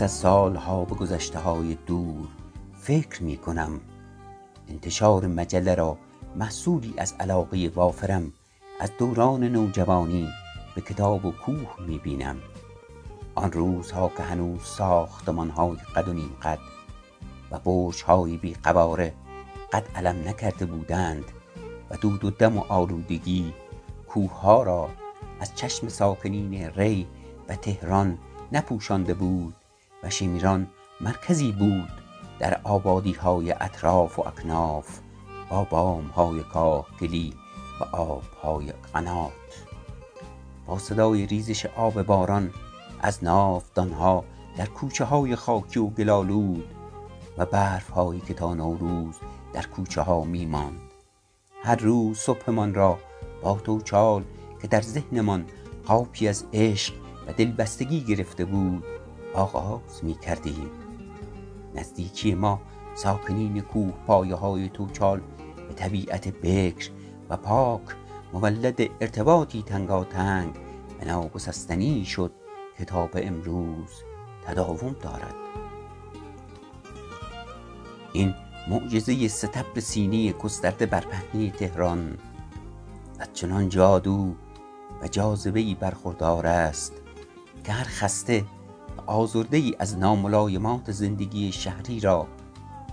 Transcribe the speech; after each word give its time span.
پس 0.00 0.04
از 0.04 0.10
سالها 0.10 0.84
به 0.84 0.94
گذشته 0.94 1.38
های 1.38 1.78
دور 1.86 2.28
فکر 2.74 3.22
می 3.22 3.36
کنم 3.36 3.80
انتشار 4.68 5.26
مجله 5.26 5.74
را 5.74 5.98
محصولی 6.36 6.94
از 6.98 7.14
علاقه 7.20 7.70
وافرم 7.74 8.32
از 8.80 8.90
دوران 8.98 9.44
نوجوانی 9.44 10.28
به 10.74 10.80
کتاب 10.80 11.24
و 11.24 11.30
کوه 11.30 11.76
می 11.86 11.98
بینم 11.98 12.36
آن 13.34 13.52
روزها 13.52 14.08
که 14.16 14.22
هنوز 14.22 14.62
ساختمان 14.62 15.50
های 15.50 15.76
قد 15.96 16.08
و 16.08 16.12
نیم 16.12 16.36
قد 16.42 16.58
و 17.50 17.58
برج 17.58 18.02
های 18.02 18.36
بی 18.36 18.54
قواره 18.54 19.14
قد 19.72 19.84
علم 19.94 20.28
نکرده 20.28 20.66
بودند 20.66 21.24
و 21.90 21.96
دود 21.96 22.24
و 22.24 22.30
دم 22.30 22.58
و 22.58 22.60
آلودگی 22.68 23.54
کوه 24.08 24.40
ها 24.40 24.62
را 24.62 24.88
از 25.40 25.54
چشم 25.54 25.88
ساکنین 25.88 26.54
ری 26.54 27.06
و 27.48 27.56
تهران 27.56 28.18
نپوشانده 28.52 29.14
بود 29.14 29.54
و 30.02 30.10
شمیران 30.10 30.66
مرکزی 31.00 31.52
بود 31.52 31.90
در 32.38 32.60
آبادی 32.64 33.12
های 33.12 33.52
اطراف 33.52 34.18
و 34.18 34.28
اکناف 34.28 34.98
با 35.50 35.64
بام 35.64 36.06
های 36.06 36.42
کاهگلی 36.42 37.34
و 37.80 37.96
آب 37.96 38.22
های 38.42 38.72
قنات. 38.92 39.32
با 40.66 40.78
صدای 40.78 41.26
ریزش 41.26 41.66
آب 41.66 42.02
باران 42.02 42.50
از 43.00 43.24
ناودانها 43.24 44.24
در 44.56 44.66
کوچه 44.66 45.04
های 45.04 45.36
خاکی 45.36 45.80
و 45.80 45.86
گلالود 45.86 46.74
و 47.38 47.46
برف 47.46 47.90
هایی 47.90 48.20
که 48.20 48.34
تا 48.34 48.54
نوروز 48.54 49.14
در 49.52 49.62
کوچه 49.62 50.02
ها 50.02 50.24
می 50.24 50.46
ماند 50.46 50.80
هر 51.64 51.76
روز 51.76 52.18
صبحمان 52.18 52.74
را 52.74 52.98
با 53.42 53.54
توچال 53.54 54.24
که 54.62 54.68
در 54.68 54.80
ذهنمان 54.80 55.44
قاپی 55.86 56.28
از 56.28 56.44
عشق 56.52 56.94
و 57.26 57.32
دلبستگی 57.32 58.00
گرفته 58.00 58.44
بود 58.44 58.84
آغاز 59.34 60.04
می 60.04 60.14
کردیم 60.14 60.70
نزدیکی 61.74 62.34
ما 62.34 62.60
ساکنین 62.94 63.60
کوه 63.60 63.92
پایه 64.06 64.34
های 64.34 64.68
توچال 64.68 65.20
به 65.68 65.74
طبیعت 65.74 66.28
بکر 66.28 66.90
و 67.28 67.36
پاک 67.36 67.82
مولد 68.32 68.80
ارتباطی 69.00 69.62
تنگاتنگ 69.62 70.56
و 71.00 71.04
ناگسستنی 71.04 72.04
شد 72.04 72.32
که 72.78 72.84
تا 72.84 73.06
به 73.06 73.26
امروز 73.26 73.90
تداوم 74.46 74.96
دارد. 75.00 75.34
این 78.12 78.34
معجزه 78.68 79.28
ستبر 79.28 79.80
سینه 79.80 80.32
گسترده 80.32 80.86
بر 80.86 81.00
پهنه 81.00 81.50
تهران 81.50 82.18
از 83.18 83.28
چنان 83.32 83.68
جادو 83.68 84.34
و 85.02 85.08
جاذبه 85.08 85.74
برخوردار 85.74 86.46
است 86.46 86.92
که 87.64 87.72
هر 87.72 87.84
خسته 87.84 88.40
و 88.40 88.59
آزرده 89.10 89.56
ای 89.56 89.74
از 89.78 89.98
ناملایمات 89.98 90.92
زندگی 90.92 91.52
شهری 91.52 92.00
را 92.00 92.26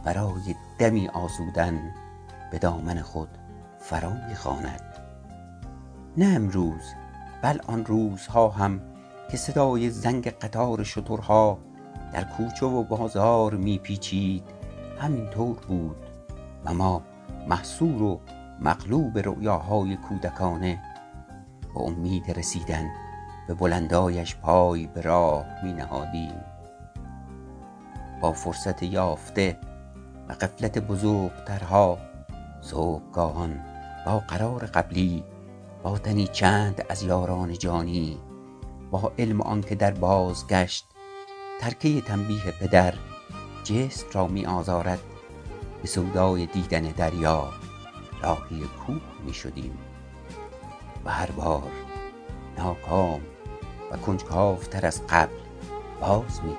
برای 0.04 0.56
دمی 0.80 1.08
آسودن 1.08 1.94
به 2.52 2.60
دامن 2.60 3.02
خود 3.02 3.30
فرا 3.80 4.14
می‌خواند. 4.30 4.82
نه 6.18 6.26
امروز 6.26 6.94
بل 7.42 7.60
آن 7.68 7.86
روزها 7.86 8.50
هم 8.50 8.82
که 9.32 9.38
صدای 9.38 9.90
زنگ 9.90 10.28
قطار 10.28 10.84
شترها 10.84 11.58
در 12.14 12.24
کوچه 12.24 12.66
و 12.66 12.84
بازار 12.84 13.56
میپیچید 13.56 14.44
همینطور 15.00 15.56
بود. 15.68 16.06
و 16.66 16.74
ما 16.74 17.02
محصور 17.48 18.02
و 18.02 18.20
مغلوب 18.62 19.18
رؤیاهای 19.18 19.96
کودکانه 19.96 20.84
به 21.74 21.82
امید 21.82 22.32
رسیدن 22.32 22.90
به 23.48 23.54
بلندایش 23.54 24.36
پای 24.36 24.88
به 24.88 25.02
راه 25.02 25.46
می 25.64 25.74
نهادیم. 25.74 26.42
با 28.22 28.34
فرصت 28.34 28.84
یافته 28.84 29.58
و 30.30 30.34
قفلت 30.34 30.80
بزرگترها 30.80 31.98
صبحگاهان 32.62 33.60
با 34.06 34.20
قرار 34.20 34.66
قبلی 34.66 35.24
با 35.84 35.98
تنی 35.98 36.28
چند 36.28 36.86
از 36.90 37.04
یاران 37.04 37.54
جانی 37.54 38.18
با 38.92 39.12
علم 39.20 39.42
آنکه 39.42 39.76
در 39.76 39.92
بازگشت 39.92 40.88
ترکه 41.60 42.02
تنبیه 42.02 42.52
پدر 42.60 42.94
جسم 43.64 44.08
را 44.14 44.28
می 44.28 44.46
آزارد 44.46 45.00
به 45.82 45.88
سودای 45.88 46.46
دیدن 46.46 46.82
دریا 46.82 47.50
راهی 48.22 48.64
کوه 48.86 49.02
می 49.26 49.34
شدیم. 49.34 49.78
و 51.06 51.12
هر 51.12 51.32
بار 51.32 51.72
ناکام 52.58 53.22
و 53.92 53.98
کنجکاوتر 53.98 54.86
از 54.86 55.02
قبل 55.08 55.36
باز 56.02 56.42
می 56.44 56.58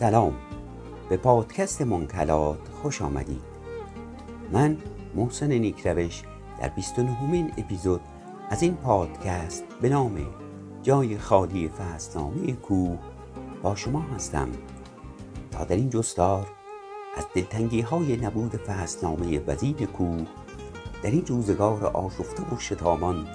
سلام. 0.00 0.34
به 1.08 1.16
پادکست 1.16 1.82
منکلات 1.82 2.58
خوش 2.82 3.02
آمدید. 3.02 3.42
من 4.52 4.76
محسن 5.14 5.52
نیکروش 5.52 6.22
در 6.60 6.68
29 6.68 7.52
اپیزود 7.58 8.00
از 8.50 8.62
این 8.62 8.74
پادکست 8.74 9.64
به 9.80 9.88
نام 9.88 10.26
جای 10.82 11.18
خالی 11.18 11.68
فصلنامه 11.68 12.52
کوه 12.52 12.98
با 13.62 13.74
شما 13.74 14.00
هستم. 14.00 14.48
تا 15.50 15.64
در 15.64 15.76
این 15.76 15.90
جستار 15.90 16.46
از 17.16 17.26
دلتنگی 17.34 17.80
های 17.80 18.16
نبود 18.16 18.56
فصلنامه 18.56 19.40
وزیر 19.46 19.86
کوه 19.86 20.26
در 21.02 21.10
این 21.10 21.26
روزگار 21.26 21.86
آشفته 21.86 22.42
و 22.42 22.58
شتابان 22.58 23.26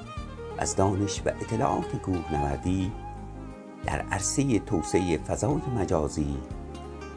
از 0.58 0.76
دانش 0.76 1.22
و 1.26 1.30
اطلاعات 1.30 1.96
کوهنوردی 1.96 2.92
در 3.85 4.01
عرصه 4.12 4.59
توسعه 4.59 5.18
فضای 5.18 5.62
مجازی 5.78 6.38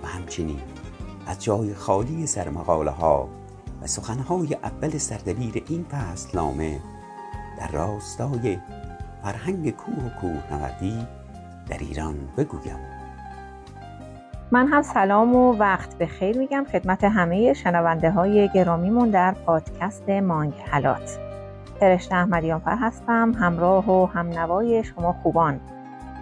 و 0.02 0.06
همچنین 0.06 0.60
از 1.26 1.44
جای 1.44 1.74
خالی 1.74 2.26
سرمقاله 2.26 2.90
ها 2.90 3.28
و 3.82 3.86
سخنهای 3.86 4.54
اول 4.54 4.98
سردبیر 4.98 5.64
این 5.68 5.86
نامه 6.34 6.80
در 7.58 7.68
راستای 7.68 8.58
فرهنگ 9.22 9.70
کوه 9.70 9.94
و 9.94 10.20
کوهنوردی 10.20 11.06
در 11.68 11.78
ایران 11.78 12.16
بگویم. 12.36 12.78
من 14.50 14.66
هم 14.66 14.82
سلام 14.82 15.36
و 15.36 15.52
وقت 15.52 15.98
به 15.98 16.06
خیر 16.06 16.38
میگم 16.38 16.66
خدمت 16.72 17.04
همه 17.04 17.52
شنونده 17.52 18.10
های 18.10 18.48
گرامیمون 18.54 19.10
در 19.10 19.32
پادکست 19.32 20.10
مانگ 20.10 20.54
حلات. 20.70 21.18
فرشته 21.80 22.14
احمدیانفر 22.14 22.76
هستم 22.76 23.32
همراه 23.32 23.90
و 23.90 24.06
همنوای 24.06 24.84
شما 24.84 25.12
خوبان. 25.12 25.60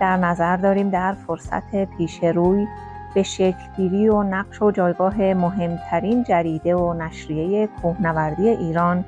در 0.00 0.16
نظر 0.16 0.56
داریم 0.56 0.90
در 0.90 1.14
فرصت 1.26 1.84
پیش 1.84 2.24
روی 2.24 2.66
به 3.14 3.22
شکلگیری 3.22 4.08
و 4.08 4.22
نقش 4.22 4.62
و 4.62 4.70
جایگاه 4.70 5.34
مهمترین 5.34 6.24
جریده 6.24 6.74
و 6.74 6.94
نشریه 6.94 7.66
کوهنوردی 7.66 8.48
ایران 8.48 9.04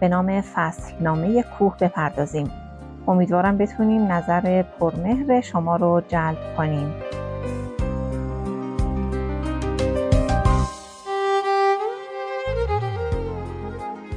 به 0.00 0.08
نام 0.08 0.40
فصلنامه 0.40 1.42
کوه 1.42 1.76
بپردازیم. 1.80 2.50
امیدوارم 3.08 3.58
بتونیم 3.58 4.12
نظر 4.12 4.62
پرمهر 4.62 5.40
شما 5.40 5.76
رو 5.76 6.02
جلب 6.08 6.56
کنیم. 6.56 6.94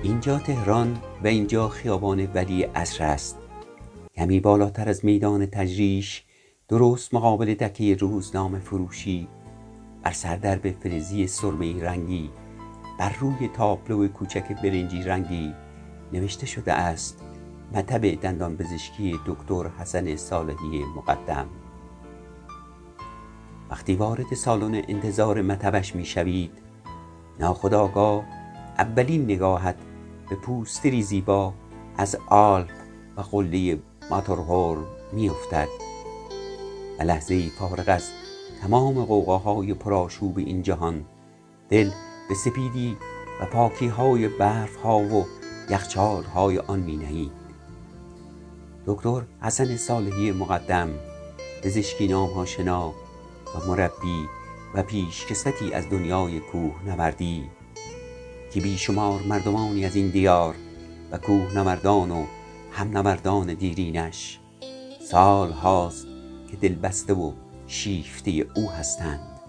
اینجا 0.04 0.38
تهران 0.38 0.98
و 1.24 1.27
اینجا 1.27 1.68
خیابان 1.68 2.27
ولی 2.33 2.65
اصر 2.75 3.04
است 3.04 3.43
کمی 4.15 4.39
بالاتر 4.39 4.89
از 4.89 5.06
میدان 5.06 5.45
تجریش 5.45 6.24
درست 6.68 7.13
مقابل 7.13 7.54
دکه 7.54 7.95
روزنامه 7.95 8.60
فروشی. 8.60 9.27
بر 10.04 10.12
سردرب 10.12 10.71
فلزی 10.71 11.27
سرمه 11.27 11.83
رنگی 11.83 12.30
بر 13.00 13.15
روی 13.19 13.48
تابلو 13.54 14.07
کوچک 14.07 14.62
برنجی 14.63 15.04
رنگی 15.04 15.54
نوشته 16.13 16.45
شده 16.45 16.74
است 16.74 17.24
مطب 17.74 18.21
دندان 18.21 18.57
پزشکی 18.57 19.19
دکتر 19.25 19.69
حسن 19.80 20.15
صالحی 20.15 20.83
مقدم. 20.95 21.50
وقتی 23.69 23.95
وارد 23.95 24.33
سالن 24.33 24.75
انتظار 24.88 25.42
مطبش 25.42 25.95
می‌شوید 25.95 26.51
ناخداگاه 27.39 28.24
اولین 28.77 29.24
نگاهت 29.24 29.75
به 30.30 30.36
پوستری 30.36 31.01
زیبا 31.01 31.54
از 31.98 32.18
آلپ 32.27 32.71
و 33.18 33.21
قله 33.21 33.80
ماتورهور 34.09 34.77
میافتد. 35.13 35.67
و 37.00 37.03
لحظه 37.03 37.50
فارغ 37.50 37.83
از 37.88 38.03
تمام 38.61 39.05
قوقاهای 39.05 39.73
پرآشوب 39.73 40.38
این 40.38 40.61
جهان 40.61 41.05
دل 41.69 41.91
به 42.29 42.35
سپیدی 42.35 42.97
و 43.41 43.45
پاکی 43.45 43.88
های 43.88 44.27
برف 44.27 44.75
ها 44.75 45.00
و 45.00 45.25
یخچال 45.69 46.23
های 46.23 46.57
آن 46.59 46.79
می 46.79 46.97
نهید 46.97 47.31
دکتر 48.85 49.21
حسن 49.41 49.77
صالحی 49.77 50.31
مقدم 50.31 50.89
پزشکی 51.63 52.07
نام 52.07 52.45
شنا 52.45 52.89
و 53.55 53.67
مربی 53.67 54.25
و 54.75 54.83
پیشکسوتی 54.83 55.73
از 55.73 55.89
دنیای 55.89 56.39
کوه 56.39 56.75
نوردی 56.85 57.50
که 58.53 58.61
بیشمار 58.61 59.21
مردمانی 59.21 59.85
از 59.85 59.95
این 59.95 60.09
دیار 60.09 60.55
و 61.11 61.17
کوه 61.17 61.53
نوردان 61.55 62.11
و 62.11 62.25
هم 62.74 62.98
نوردان 62.98 63.54
دیرینش. 63.54 64.40
سال 65.02 65.52
هاست 65.52 66.08
که 66.52 66.58
دلبسته 66.58 67.14
و 67.14 67.31
شیفته 67.68 68.31
او 68.56 68.70
هستند 68.70 69.40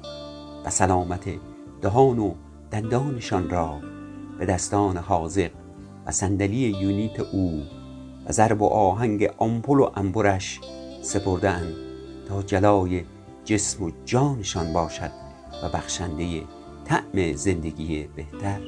و 0.65 0.71
سلامت 0.71 1.25
دهان 1.83 2.19
و 2.19 2.35
دندانشان 2.71 3.51
را 3.51 3.81
به 4.39 4.47
دستان 4.47 4.97
حاضق 4.97 5.51
و 6.07 6.11
صندلی 6.11 6.77
یونیت 6.81 7.21
او 7.21 7.63
و 8.27 8.33
ضرب 8.33 8.63
و 8.63 8.67
آهنگ 8.67 9.31
آمپول 9.39 9.79
و 9.79 9.91
انبرش 9.95 10.61
سپردن 11.03 11.75
تا 12.29 12.43
جلای 12.43 13.05
جسم 13.45 13.85
و 13.85 13.91
جانشان 14.05 14.73
باشد 14.73 15.11
و 15.63 15.69
بخشنده 15.69 16.43
طعم 16.85 17.33
زندگی 17.33 18.09
بهتر. 18.17 18.61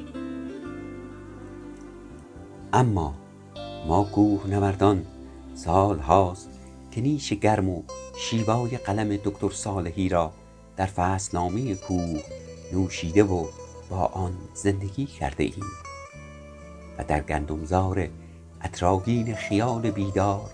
اما 2.73 3.13
ما 3.85 4.03
کوه 4.03 4.47
نوردان 4.47 5.05
سال 5.55 5.99
هاست 5.99 6.49
که 6.91 7.01
نیش 7.01 7.33
گرم 7.33 7.69
و 7.69 7.83
شیوای 8.17 8.77
قلم 8.77 9.17
دکتر 9.23 9.49
صالحی 9.49 10.09
را 10.09 10.31
در 10.77 10.85
فصلنامه 10.85 11.75
کوه 11.75 12.21
نوشیده 12.73 13.23
و 13.23 13.45
با 13.89 13.97
آن 13.97 14.33
زندگی 14.53 15.05
کرده 15.05 15.43
ایم. 15.43 15.65
و 16.97 17.03
در 17.03 17.21
گندمزار 17.21 18.07
اطراگین 18.61 19.35
خیال 19.35 19.91
بیدار 19.91 20.49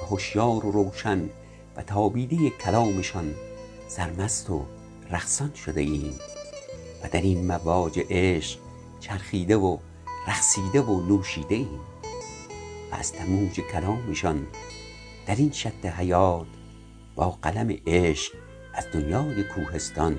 و 0.00 0.04
هوشیار 0.04 0.66
و 0.66 0.70
روشن 0.70 1.30
و 1.76 1.82
تابیده 1.82 2.50
کلامشان 2.50 3.34
سرمست 3.88 4.50
و 4.50 4.64
رقصان 5.10 5.52
شده 5.54 5.80
ایم. 5.80 6.14
و 7.04 7.08
در 7.08 7.20
این 7.20 7.46
مواج 7.46 8.00
عشق 8.10 8.58
چرخیده 9.00 9.56
و 9.56 9.78
رقصیده 10.28 10.80
و 10.80 11.00
نوشیده 11.00 11.54
ایم. 11.54 11.80
از 12.98 13.12
تموج 13.12 13.60
کلامشان 13.72 14.46
در 15.26 15.36
این 15.36 15.50
شد 15.50 15.86
حیات 15.86 16.46
با 17.14 17.30
قلم 17.42 17.76
عشق 17.86 18.32
از 18.74 18.86
دنیای 18.92 19.44
کوهستان 19.44 20.16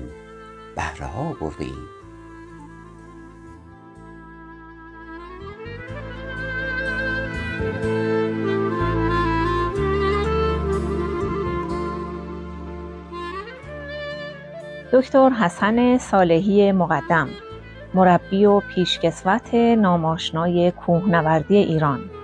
بهره 0.76 1.06
ها 1.06 1.32
برده 1.32 1.66
دکتر 14.92 15.30
حسن 15.30 15.98
صالحی 15.98 16.72
مقدم 16.72 17.28
مربی 17.94 18.44
و 18.44 18.60
پیشکسوت 18.60 19.54
ناماشنای 19.54 20.70
کوهنوردی 20.70 21.56
ایران. 21.56 22.15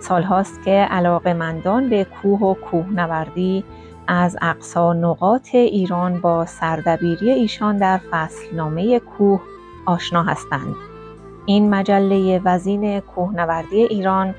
سالهاست 0.00 0.62
که 0.64 0.70
علاقمندان 0.70 1.88
به 1.88 2.04
کوه 2.04 2.40
و 2.40 2.54
کوهنوردی 2.54 3.64
از 4.06 4.36
اقصا 4.42 4.92
نقاط 4.92 5.54
ایران 5.54 6.20
با 6.20 6.46
سردبیری 6.46 7.30
ایشان 7.30 7.78
در 7.78 8.00
فصلنامه 8.10 8.98
کوه 8.98 9.40
آشنا 9.86 10.22
هستند 10.22 10.74
این 11.46 11.70
مجله 11.70 12.40
وزین 12.44 13.00
کوهنوردی 13.00 13.82
ایران 13.82 14.34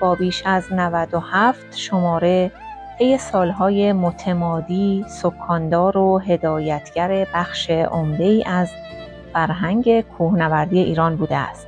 با 0.00 0.14
بیش 0.14 0.42
از 0.46 0.72
97 0.72 1.76
شماره 1.76 2.52
طی 2.98 3.18
سالهای 3.18 3.92
متمادی 3.92 5.04
سکاندار 5.08 5.98
و 5.98 6.18
هدایتگر 6.18 7.26
بخش 7.34 7.70
عمده 7.70 8.24
ای 8.24 8.44
از 8.46 8.70
فرهنگ 9.32 10.00
کوهنوردی 10.00 10.78
ایران 10.78 11.16
بوده 11.16 11.36
است. 11.36 11.66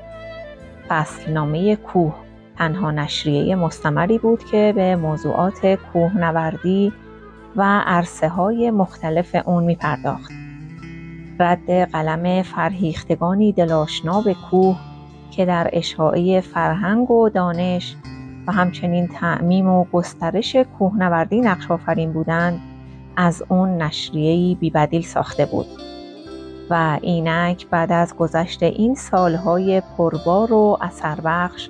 فصلنامه 0.88 1.76
کوه 1.76 2.23
تنها 2.58 2.90
نشریه 2.90 3.54
مستمری 3.54 4.18
بود 4.18 4.44
که 4.44 4.72
به 4.76 4.96
موضوعات 4.96 5.78
کوهنوردی 5.92 6.92
و 7.56 7.82
عرصه 7.86 8.28
های 8.28 8.70
مختلف 8.70 9.36
اون 9.44 9.64
می 9.64 9.74
پرداخت. 9.74 10.32
رد 11.40 11.70
قلم 11.70 12.42
فرهیختگانی 12.42 13.52
دلاشنا 13.52 14.20
به 14.20 14.34
کوه 14.50 14.76
که 15.30 15.44
در 15.44 15.70
اشاعه 15.72 16.40
فرهنگ 16.40 17.10
و 17.10 17.28
دانش 17.28 17.96
و 18.46 18.52
همچنین 18.52 19.08
تعمیم 19.08 19.68
و 19.68 19.84
گسترش 19.92 20.56
کوهنوردی 20.56 21.40
نقش 21.40 21.70
آفرین 21.70 22.12
بودند 22.12 22.60
از 23.16 23.44
اون 23.48 23.82
نشریه‌ای 23.82 24.56
بیبدیل 24.60 25.02
ساخته 25.02 25.46
بود 25.46 25.66
و 26.70 26.98
اینک 27.02 27.66
بعد 27.66 27.92
از 27.92 28.16
گذشت 28.16 28.62
این 28.62 28.94
سالهای 28.94 29.82
پربار 29.98 30.52
و 30.52 30.78
اثر 30.80 31.18
بخش 31.24 31.68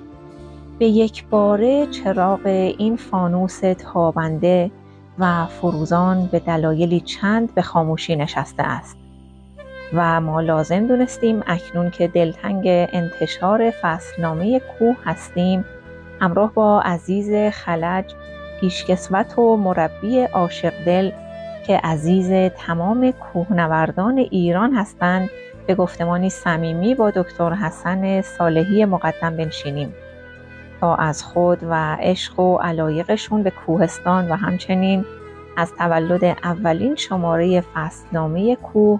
به 0.79 0.85
یک 0.85 1.25
باره 1.27 1.87
چراغ 1.87 2.45
این 2.77 2.95
فانوس 2.95 3.59
تابنده 3.59 4.71
و 5.19 5.45
فروزان 5.45 6.25
به 6.25 6.39
دلایلی 6.39 6.99
چند 6.99 7.55
به 7.55 7.61
خاموشی 7.61 8.15
نشسته 8.15 8.63
است. 8.63 8.97
و 9.93 10.21
ما 10.21 10.41
لازم 10.41 10.87
دونستیم 10.87 11.43
اکنون 11.47 11.91
که 11.91 12.07
دلتنگ 12.07 12.63
انتشار 12.67 13.71
فصلنامه 13.81 14.59
کوه 14.59 14.95
هستیم 15.05 15.65
همراه 16.21 16.53
با 16.53 16.81
عزیز 16.81 17.53
خلج 17.53 18.05
پیشکسوت 18.61 19.39
و 19.39 19.57
مربی 19.57 20.19
عاشق 20.19 20.73
دل 20.85 21.11
که 21.67 21.77
عزیز 21.77 22.51
تمام 22.57 23.11
کوهنوردان 23.11 24.17
ایران 24.17 24.75
هستند 24.75 25.29
به 25.67 25.75
گفتمانی 25.75 26.29
صمیمی 26.29 26.95
با 26.95 27.11
دکتر 27.11 27.53
حسن 27.53 28.21
صالحی 28.21 28.85
مقدم 28.85 29.37
بنشینیم. 29.37 29.93
از 30.93 31.23
خود 31.23 31.59
و 31.63 31.97
عشق 31.99 32.39
و 32.39 32.57
علایقشون 32.57 33.43
به 33.43 33.49
کوهستان 33.65 34.31
و 34.31 34.35
همچنین 34.35 35.05
از 35.57 35.71
تولد 35.77 36.23
اولین 36.23 36.95
شماره 36.95 37.61
فصلنامه 37.61 38.55
کوه 38.55 38.99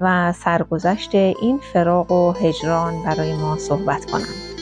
و 0.00 0.32
سرگذشت 0.32 1.14
این 1.14 1.58
فراق 1.72 2.12
و 2.12 2.32
هجران 2.32 2.94
برای 3.04 3.34
ما 3.36 3.56
صحبت 3.58 4.10
کنند. 4.10 4.56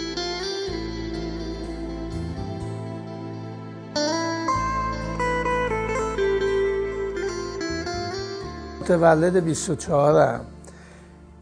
متولد 8.80 9.44
24 9.44 10.36
م 10.36 10.40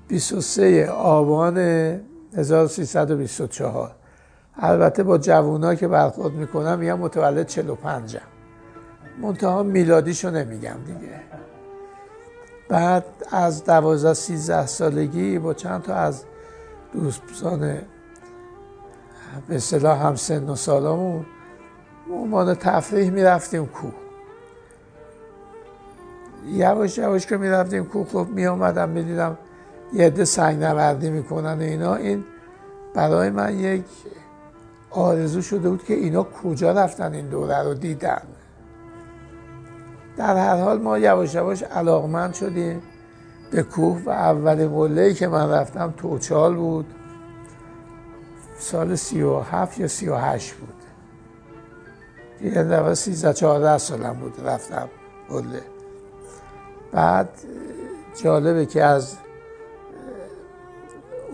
23 0.08 0.90
آبان 0.90 1.58
1324 2.36 4.01
البته 4.56 5.02
با 5.02 5.18
جوونا 5.18 5.74
که 5.74 5.88
برخورد 5.88 6.34
می‌کنم 6.34 6.78
میگم 6.78 6.98
متولد 6.98 7.46
45 7.46 8.16
م 8.16 8.20
منتها 9.22 9.62
میلادیشو 9.62 10.30
نمیگم 10.30 10.76
دیگه. 10.86 11.20
بعد 12.68 13.04
از 13.30 13.64
12 13.64 14.14
13 14.14 14.66
سالگی 14.66 15.38
با 15.38 15.54
چند 15.54 15.82
تا 15.82 15.94
از 15.94 16.24
دوستان 16.92 17.60
به 19.48 19.54
اصطلاح 19.54 20.06
هم 20.06 20.16
سن 20.16 20.48
و 20.48 20.56
سالامون 20.56 21.26
عنوان 22.12 22.54
تفریح 22.54 23.10
می‌رفتیم 23.10 23.66
کوه. 23.66 23.92
یواش 26.46 26.98
یواش 26.98 27.26
که 27.26 27.36
می‌رفتیم 27.36 27.84
کوه 27.84 28.06
خب 28.06 28.26
می 28.28 28.46
آمدم 28.46 28.88
می‌دیدم 28.88 29.38
یه 29.92 30.06
عده 30.06 30.24
سنگ 30.24 30.62
نوردی 30.62 31.10
می‌کنن 31.10 31.58
و 31.58 31.62
اینا. 31.62 31.94
این 31.94 32.24
برای 32.94 33.30
من 33.30 33.58
یک 33.58 33.84
آرزو 34.92 35.42
شده 35.42 35.70
بود 35.70 35.84
که 35.84 35.94
اینا 35.94 36.22
کجا 36.22 36.72
رفتن 36.72 37.14
این 37.14 37.28
دوره 37.28 37.62
رو 37.62 37.74
دیدن. 37.74 38.22
در 40.16 40.36
هر 40.36 40.56
حال 40.56 40.78
ما 40.80 40.98
یواش 40.98 41.34
یواش 41.34 41.62
علاقمند 41.62 42.34
شدیم. 42.34 42.82
به 43.50 43.62
کوه 43.62 44.02
و 44.04 44.10
اولین 44.10 44.68
قله 44.68 45.14
که 45.14 45.28
من 45.28 45.50
رفتم 45.50 45.94
توچال 45.96 46.54
بود. 46.54 46.86
سال 48.58 48.94
سی 48.94 49.22
و 49.22 49.38
هفت 49.38 49.80
یا 49.80 49.88
سی 49.88 50.08
و 50.08 50.16
هشت 50.16 50.54
بود. 50.54 50.74
یه 52.42 52.62
دفعه 52.62 52.94
سیزده 52.94 53.32
چهارده 53.32 53.78
سالم 53.78 54.12
بود 54.12 54.46
رفتم 54.46 54.88
قله. 55.28 55.62
بعد 56.92 57.28
جالبه 58.22 58.66
که 58.66 58.84
از 58.84 59.16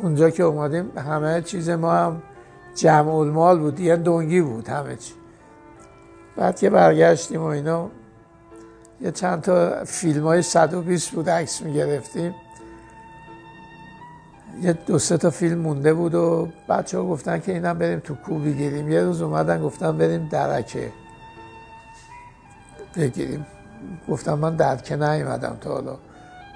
اونجا 0.02 0.30
که 0.30 0.42
اومدیم 0.42 0.92
همه 0.96 1.42
چیز 1.42 1.70
ما 1.70 1.92
هم 1.92 2.22
جمع 2.78 3.14
المال 3.14 3.58
بود 3.58 3.80
یه 3.80 3.96
دنگی 3.96 4.40
بود 4.40 4.68
همه 4.68 4.96
چی. 4.96 5.12
بعد 6.36 6.58
که 6.58 6.70
برگشتیم 6.70 7.42
و 7.42 7.44
اینا 7.44 7.90
یه 9.00 9.10
چند 9.10 9.40
تا 9.40 9.84
فیلم 9.84 10.24
های 10.24 10.42
120 10.42 11.10
بود 11.10 11.30
عکس 11.30 11.62
می‌گرفتیم. 11.62 12.34
یه 14.62 14.72
دو 14.72 14.98
سه 14.98 15.16
تا 15.16 15.30
فیلم 15.30 15.58
مونده 15.58 15.94
بود 15.94 16.14
و 16.14 16.48
بچه 16.68 16.98
ها 16.98 17.04
گفتن 17.04 17.40
که 17.40 17.52
اینم 17.52 17.78
بریم 17.78 17.98
تو 17.98 18.14
کو 18.14 18.38
بگیریم. 18.38 18.92
یه 18.92 19.02
روز 19.02 19.22
اومدن 19.22 19.62
گفتن 19.62 19.98
بریم 19.98 20.28
درکه 20.28 20.92
بگیریم. 22.96 23.46
گفتم 24.08 24.38
من 24.38 24.56
درکه 24.56 24.96
نیومدم 24.96 25.56
تا 25.60 25.72
حالا. 25.72 25.96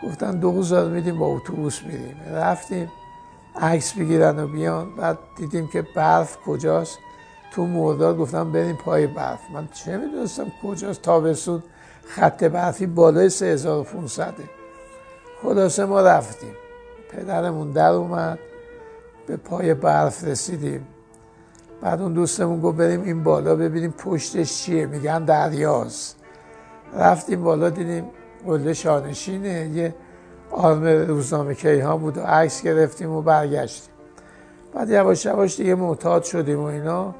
گفتن 0.02 0.38
دو 0.38 0.52
روز 0.52 0.72
میدیم 0.72 1.18
با 1.18 1.26
اتوبوس 1.26 1.82
میریم. 1.82 2.16
رفتیم. 2.32 2.88
عکس 3.60 3.92
بگیرن 3.92 4.38
و 4.38 4.46
بیان. 4.46 4.96
بعد 4.96 5.18
دیدیم 5.36 5.68
که 5.68 5.82
برف 5.96 6.36
کجاست. 6.46 6.98
تو 7.52 7.66
مرداد 7.66 8.18
گفتم 8.18 8.52
بریم 8.52 8.76
پای 8.76 9.06
برف. 9.06 9.40
من 9.54 9.68
چه 9.72 9.96
می‌دونستم 9.96 10.52
کجاست؟ 10.62 11.02
تابستون 11.02 11.62
خط 12.06 12.44
برفی 12.44 12.86
بالای 12.86 13.28
3500 13.28 14.34
خلاصه 15.42 15.84
ما 15.84 16.00
رفتیم. 16.00 16.54
پدرمون 17.10 17.70
در 17.70 17.90
اومد 17.90 18.38
به 19.26 19.36
پای 19.36 19.74
برف 19.74 20.24
رسیدیم. 20.24 20.86
بعد 21.82 22.02
اون 22.02 22.12
دوستمون 22.12 22.60
گفت 22.60 22.76
بریم 22.76 23.02
این 23.02 23.22
بالا 23.22 23.56
ببینیم 23.56 23.90
پشتش 23.90 24.62
چیه. 24.62 24.86
میگن 24.86 25.24
دریاست 25.24 26.16
رفتیم 26.94 27.42
بالا 27.42 27.70
دیدیم 27.70 28.04
قله 28.46 28.72
شانشینه 28.72 29.70
یه 29.74 29.94
آرم 30.52 30.84
روزنامه 30.84 31.54
کیهان 31.54 31.98
بود 31.98 32.18
و 32.18 32.20
عکس 32.20 32.62
گرفتیم 32.62 33.10
و 33.10 33.22
برگشتیم. 33.22 33.94
بعد 34.74 34.90
یواش 34.90 35.26
یواش 35.26 35.56
دیگه 35.56 35.74
معتاد 35.74 36.22
شدیم 36.22 36.60
و 36.60 36.64
اینا. 36.64 37.14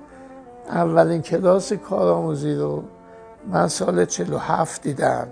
اولین 0.68 1.22
کلاس 1.22 1.72
کارآموزی 1.72 2.54
رو 2.54 2.82
من 3.50 3.68
سال 3.68 4.04
47 4.04 4.82
دیدم. 4.82 5.28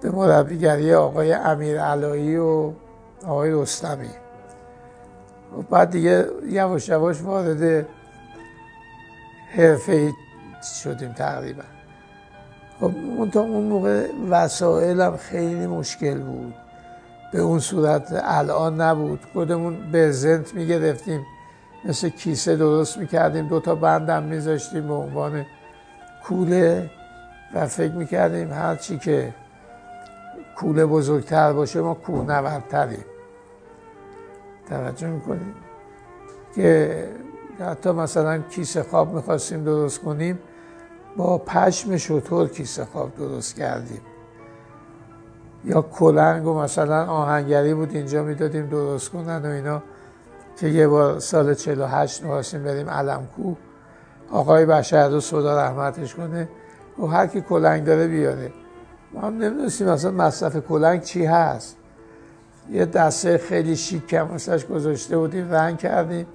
به 0.00 0.10
مربیگری 0.10 0.94
آقای 0.94 1.32
امیر 1.32 1.80
علایی 1.80 2.36
و 2.36 2.72
آقای 3.26 3.50
رستمی. 3.50 4.10
و 5.58 5.62
بعد 5.70 5.90
دیگه 5.90 6.26
یواش 6.48 6.88
یواش 6.88 7.22
وارد 7.22 7.86
حرفه 9.50 10.12
شدیم 10.82 11.12
تقریبا. 11.12 11.62
خب 12.80 12.92
تا 13.30 13.40
اون 13.40 13.64
موقع 13.64 14.06
وسایلم 14.30 15.16
خیلی 15.16 15.66
مشکل 15.66 16.18
بود. 16.18 16.54
به 17.32 17.38
اون 17.38 17.58
صورت 17.58 18.22
الان 18.24 18.80
نبود. 18.80 19.20
خودمون 19.32 19.90
برزنت 19.92 20.54
می‌گرفتیم. 20.54 21.26
مثل 21.84 22.08
کیسه 22.08 22.56
درست 22.56 22.98
می‌کردیم. 22.98 23.48
دوتا 23.48 23.74
بندم 23.74 24.22
میذاشتیم 24.22 24.88
به 24.88 24.94
عنوان 24.94 25.46
کوله 26.24 26.90
و 27.54 27.66
فکر 27.66 27.92
می‌کردیم 27.92 28.52
هرچی 28.52 28.98
که 28.98 29.34
کوله 30.56 30.86
بزرگتر 30.86 31.52
باشه 31.52 31.80
ما 31.80 31.94
کوهنوردتریم. 31.94 33.04
توجه 34.68 35.06
می‌کنیم 35.06 35.54
که 36.54 37.04
حتی 37.60 37.90
مثلا 37.90 38.38
کیسه 38.38 38.82
خواب 38.82 39.14
می‌خواستیم 39.14 39.64
درست 39.64 40.00
کنیم 40.00 40.38
با 41.16 41.38
پشم 41.38 41.96
شطور 41.96 42.48
کیسه 42.48 42.84
خواب 42.84 43.16
درست 43.16 43.56
کردیم. 43.56 44.00
یا 45.66 45.82
کلنگ 45.82 46.46
و 46.46 46.54
مثلا 46.54 47.06
آهنگری 47.06 47.74
بود 47.74 47.94
اینجا 47.94 48.22
می‌دادیم 48.22 48.66
درست 48.66 49.08
کنن 49.08 49.42
و 49.44 49.46
اینا 49.46 49.82
که 50.60 50.68
یه 50.68 50.88
بار 50.88 51.18
سال 51.18 51.54
48 51.54 52.22
می‌خواستیم 52.22 52.64
بریم 52.64 52.90
علمکو. 52.90 53.54
آقای 54.30 54.66
بشر 54.66 55.08
رو 55.08 55.20
صدا 55.20 55.56
رحمتش 55.56 56.14
کنه. 56.14 56.48
و 56.98 57.06
هر 57.06 57.26
کی 57.26 57.40
کلنگ 57.40 57.84
داره 57.84 58.08
بیاره. 58.08 58.52
ما 59.12 59.20
هم 59.20 59.38
نمی‌دونستیم 59.38 59.88
مثلا 59.88 60.10
مصرف 60.10 60.56
کلنگ 60.56 61.02
چی 61.02 61.24
هست. 61.24 61.76
یه 62.70 62.84
دسته 62.84 63.38
خیلی 63.38 63.76
شیک 63.76 64.06
کم 64.06 64.28
گذاشته 64.70 65.18
بودیم 65.18 65.50
رنگ 65.52 65.78
کردیم. 65.78 66.26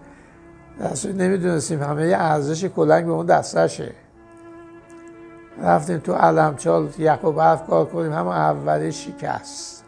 دسته 0.84 1.14
نمی‌دونستیم 1.14 1.84
همه 1.84 2.08
یه 2.08 2.18
ارزش 2.18 2.66
کلنگ 2.66 3.06
به 3.06 3.12
اون 3.12 3.26
دستشه 3.26 3.92
رفتیم 5.62 5.98
تو 5.98 6.14
علمچال 6.14 6.90
یخ 6.98 7.24
و 7.24 7.32
برف 7.32 7.68
کار 7.68 7.86
کنیم 7.86 8.14
همه 8.14 8.28
اولی 8.28 8.92
شکست. 8.92 9.84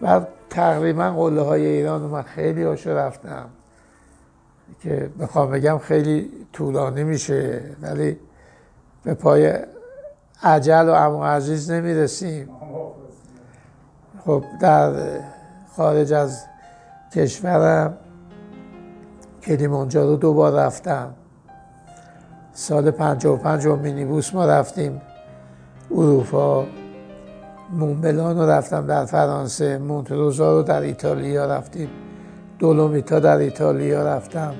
بعد 0.00 0.28
تقریبا 0.50 1.10
قله 1.10 1.42
های 1.42 1.66
ایران 1.66 2.00
من 2.00 2.22
خیلی 2.22 2.62
هاشو 2.62 2.90
رفتم 2.90 3.46
که 4.82 5.10
بخوام 5.20 5.50
بگم 5.50 5.78
خیلی 5.78 6.30
طولانی 6.52 7.04
میشه 7.04 7.62
ولی 7.82 8.18
به 9.04 9.14
پای 9.14 9.58
عجل 10.42 10.88
و 10.88 10.92
امو 10.92 11.24
عزیز 11.24 11.70
نمی‌رسیم. 11.70 12.48
خب 14.24 14.44
در 14.60 14.92
خارج 15.76 16.12
از 16.12 16.44
کشورم 17.14 17.98
کلیمانجارو 19.42 20.16
دوبار 20.16 20.52
رفتم. 20.52 21.14
سال 22.60 22.90
55 22.90 23.66
و 23.66 23.76
مینیبوس 23.76 24.34
ما 24.34 24.46
رفتیم 24.46 25.00
اروپا. 25.90 26.66
مونبلان 27.72 28.38
رو 28.38 28.50
رفتم 28.50 28.86
در 28.86 29.04
فرانسه 29.04 29.78
مونتروزا 29.78 30.56
رو 30.56 30.62
در 30.62 30.80
ایتالیا 30.80 31.46
رفتیم 31.46 31.88
دولومیتا 32.58 33.20
در 33.20 33.36
ایتالیا 33.36 34.02
رفتم 34.02 34.54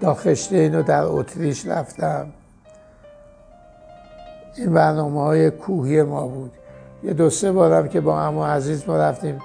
داخشتین 0.00 0.74
رو 0.74 0.82
در 0.82 1.02
اتریش 1.02 1.66
رفتم. 1.66 2.26
این 4.56 4.72
برنامه 4.72 5.20
های 5.20 5.50
کوهی 5.50 6.02
ما 6.02 6.26
بود. 6.26 6.52
یه 7.02 7.12
دو 7.12 7.30
سه 7.30 7.52
بارم 7.52 7.88
که 7.88 8.00
با 8.00 8.20
امو 8.20 8.44
عزیز 8.44 8.88
ما 8.88 8.96
رفتیم 8.96 9.38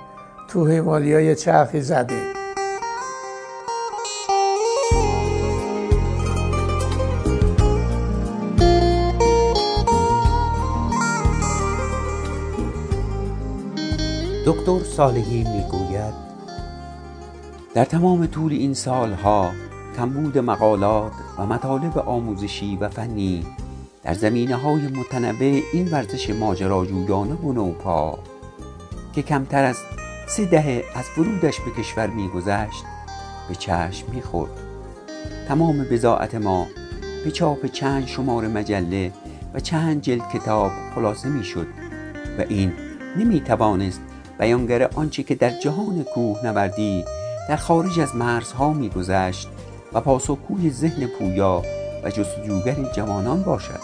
تو 0.49 0.65
هیمالیا 0.65 1.21
یه 1.21 1.35
چرخی 1.35 1.81
زدیم. 1.81 2.32
دکتر 14.53 14.83
صالحی 14.83 15.43
می‌گوید 15.43 16.13
در 17.73 17.85
تمام 17.85 18.25
طول 18.25 18.51
این 18.51 18.73
سالها 18.73 19.51
کمبود 19.97 20.37
مقالات 20.37 21.11
و 21.37 21.45
مطالب 21.45 21.97
آموزشی 21.97 22.77
و 22.81 22.89
فنی 22.89 23.45
در 24.03 24.13
زمینه 24.13 24.55
های 24.55 24.87
متنوع 24.87 25.61
این 25.73 25.91
ورزش 25.91 26.29
ماجراجویانه 26.29 27.33
و 27.33 27.53
نوپا 27.53 28.19
که 29.13 29.21
کمتر 29.21 29.63
از 29.63 29.77
سه 30.27 30.45
دهه 30.45 30.83
از 30.95 31.05
ورودش 31.17 31.59
به 31.59 31.71
کشور 31.71 32.07
میگذشت 32.07 32.83
به 33.49 33.55
چشم 33.55 34.07
می‌خورد. 34.13 34.51
تمام 35.47 35.83
بزاعت 35.83 36.35
ما 36.35 36.67
به 37.23 37.31
چاپ 37.31 37.65
چند 37.65 38.07
شمار 38.07 38.47
مجله 38.47 39.11
و 39.53 39.59
چند 39.59 40.01
جلد 40.01 40.29
کتاب 40.29 40.71
خلاصه 40.95 41.29
می‌شد 41.29 41.67
و 42.37 42.41
این 42.49 42.73
نمی‌توانست 43.17 44.01
بیانگر 44.39 44.89
آنچه 44.95 45.23
که 45.23 45.35
در 45.35 45.49
جهان 45.59 46.03
کوه 46.03 46.45
نوردی 46.45 47.05
در 47.49 47.55
خارج 47.55 47.99
از 47.99 48.15
مرزها 48.15 48.73
میگذشت 48.73 49.47
و 49.93 50.01
پاسخگوی 50.01 50.69
ذهن 50.69 51.07
پویا 51.07 51.63
و 52.03 52.09
جستجوگر 52.09 52.75
جوانان 52.95 53.43
باشد. 53.43 53.79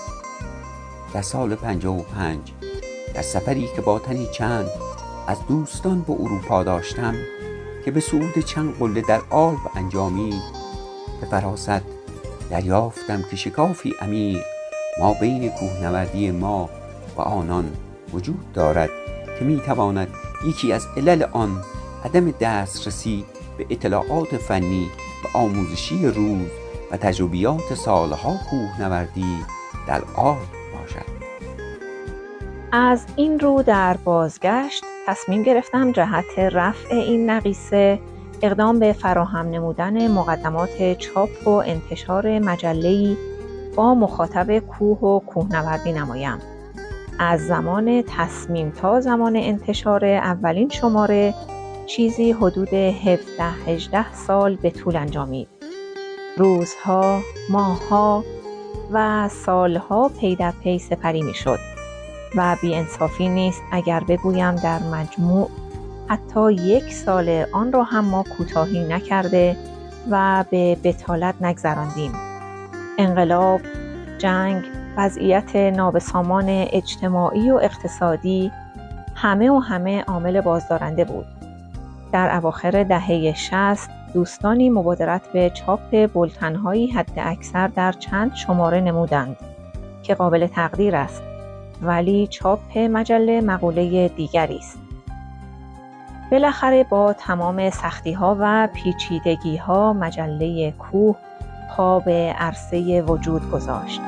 در 1.14 1.22
سال 1.22 1.56
55 1.56 2.40
در 3.14 3.22
سفری 3.22 3.70
که 3.76 3.82
با 3.82 4.00
تنی 4.00 4.28
چند 4.32 4.68
از 5.28 5.38
دوستان 5.48 6.02
به 6.02 6.14
اروپا 6.14 6.64
داشتم 6.64 7.16
که 7.86 7.92
به 7.92 8.00
صعود 8.00 8.40
چند 8.40 8.78
قله 8.80 9.02
در 9.02 9.22
آلب 9.30 9.60
انجامید 9.76 10.42
به 11.22 11.28
فراست 11.28 11.82
دریافتم 12.50 13.22
که 13.32 13.36
شکافی 13.36 13.94
عمیق 14.02 14.44
ما 15.00 15.14
بین 15.14 15.50
کوهنوردی 15.50 16.32
ما 16.32 16.70
و 17.18 17.22
آنان 17.22 17.74
وجود 18.14 18.54
دارد 18.54 18.90
که 19.40 19.46
می‌تواند 19.46 20.08
یکی 20.46 20.74
از 20.74 20.88
علل 20.98 21.24
آن 21.32 21.62
عدم 22.06 22.32
دسترسی 22.32 23.26
به 23.58 23.66
اطلاعات 23.70 24.38
فنی 24.38 24.88
و 25.24 25.38
آموزشی 25.38 26.08
روز 26.08 26.48
و 26.92 26.98
تجربیات 26.98 27.74
سالها 27.74 28.34
کوهنوردی 28.50 29.46
در 29.88 30.02
آب 30.16 30.38
باشد. 30.74 31.20
از 32.72 33.06
این 33.16 33.40
رو 33.40 33.64
در 33.64 33.98
بازگشت 33.98 34.84
تصمیم 35.08 35.44
گرفتم 35.44 35.92
جهت 35.92 36.40
رفع 36.40 36.96
این 36.96 37.30
نقیصه 37.30 38.00
اقدام 38.42 38.80
به 38.80 38.94
فراهم 38.94 39.50
نمودن 39.50 40.12
مقدمات 40.12 40.94
چاپ 40.94 41.48
و 41.48 41.50
انتشار 41.50 42.40
مجله‌ای 42.40 43.18
با 43.76 43.96
مخاطب 43.96 44.60
کوه 44.60 45.00
و 45.00 45.20
کوهنوردی 45.20 45.92
نمایم. 45.92 46.40
از 47.20 47.48
زمان 47.48 48.04
تصمیم 48.08 48.70
تا 48.70 49.02
زمان 49.02 49.36
انتشار 49.36 50.06
اولین 50.06 50.70
شماره 50.70 51.34
چیزی 51.86 52.32
حدود 52.32 52.74
17 52.74 53.44
18 53.68 54.14
سال 54.14 54.56
به 54.56 54.70
طول 54.70 54.96
انجامید. 54.96 55.48
روزها، 56.38 57.20
ماهها 57.50 58.24
و 58.92 59.30
سالها 59.30 60.10
پی 60.10 60.36
در 60.36 60.54
پی 60.64 60.80
سپری 60.80 61.22
می 61.22 61.34
شد. 61.34 61.60
و 62.36 62.58
بیانصافی 62.62 63.30
نیست 63.30 63.62
اگر 63.72 64.00
بگویم 64.00 64.56
در 64.56 64.80
مجموع 64.80 65.50
حتی 66.08 66.54
یک 66.54 66.94
سال 66.94 67.46
آن 67.52 67.72
را 67.72 67.84
هم 67.84 68.06
ما 68.06 68.24
کوتاهی 68.38 68.88
نکرده 68.88 69.58
و 70.12 70.46
به 70.52 70.78
بتالت 70.84 71.42
نگذراندیم 71.42 72.12
انقلاب 72.98 73.62
جنگ 74.18 74.79
وضعیت 75.00 75.56
نابسامان 75.56 76.46
اجتماعی 76.50 77.52
و 77.52 77.56
اقتصادی 77.56 78.52
همه 79.16 79.52
و 79.52 79.60
همه 79.60 80.02
عامل 80.02 80.42
بازدارنده 80.42 81.06
بود. 81.06 81.26
در 82.12 82.36
اواخر 82.36 82.84
دهه 82.84 83.34
شست 83.34 83.90
دوستانی 84.14 84.70
مبادرت 84.70 85.32
به 85.34 85.50
چاپ 85.50 86.14
بلتنهایی 86.14 86.88
حد 86.88 87.12
اکثر 87.18 87.68
در 87.68 87.92
چند 87.92 88.36
شماره 88.36 88.80
نمودند 88.80 89.38
که 90.04 90.16
قابل 90.16 90.48
تقدیر 90.48 90.96
است 90.96 91.24
ولی 91.82 92.28
چاپ 92.28 92.78
مجله 92.78 93.42
مقوله 93.42 94.08
دیگری 94.08 94.58
است. 94.58 94.80
بالاخره 96.32 96.84
با 96.84 97.14
تمام 97.14 97.70
سختی 97.70 98.14
ها 98.14 98.38
و 98.40 98.68
پیچیدگی 98.74 99.58
ها 99.58 99.94
مجله 99.94 100.72
کوه 100.72 101.16
پا 101.70 102.00
به 102.00 102.36
عرصه 102.38 103.02
وجود 103.02 103.52
گذاشت. 103.52 104.02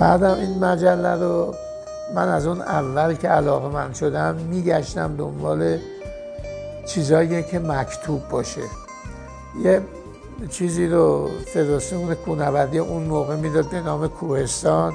بعدم 0.00 0.34
این 0.34 0.64
مجله 0.64 1.14
رو 1.14 1.54
من 2.14 2.28
از 2.28 2.46
اون 2.46 2.60
اول 2.60 3.14
که 3.14 3.28
علاقه 3.28 3.68
من 3.68 3.92
شدم 3.92 4.34
میگشتم 4.34 5.16
دنبال 5.16 5.78
چیزایی 6.86 7.42
که 7.42 7.58
مکتوب 7.58 8.28
باشه. 8.28 8.60
یه 9.64 9.80
چیزی 10.50 10.86
رو 10.86 11.30
فدراسیون 11.54 12.14
کونوردی 12.14 12.78
اون 12.78 13.02
موقع 13.02 13.36
می‌داد 13.36 13.70
به 13.70 13.80
نام 13.80 14.08
کوهستان 14.08 14.92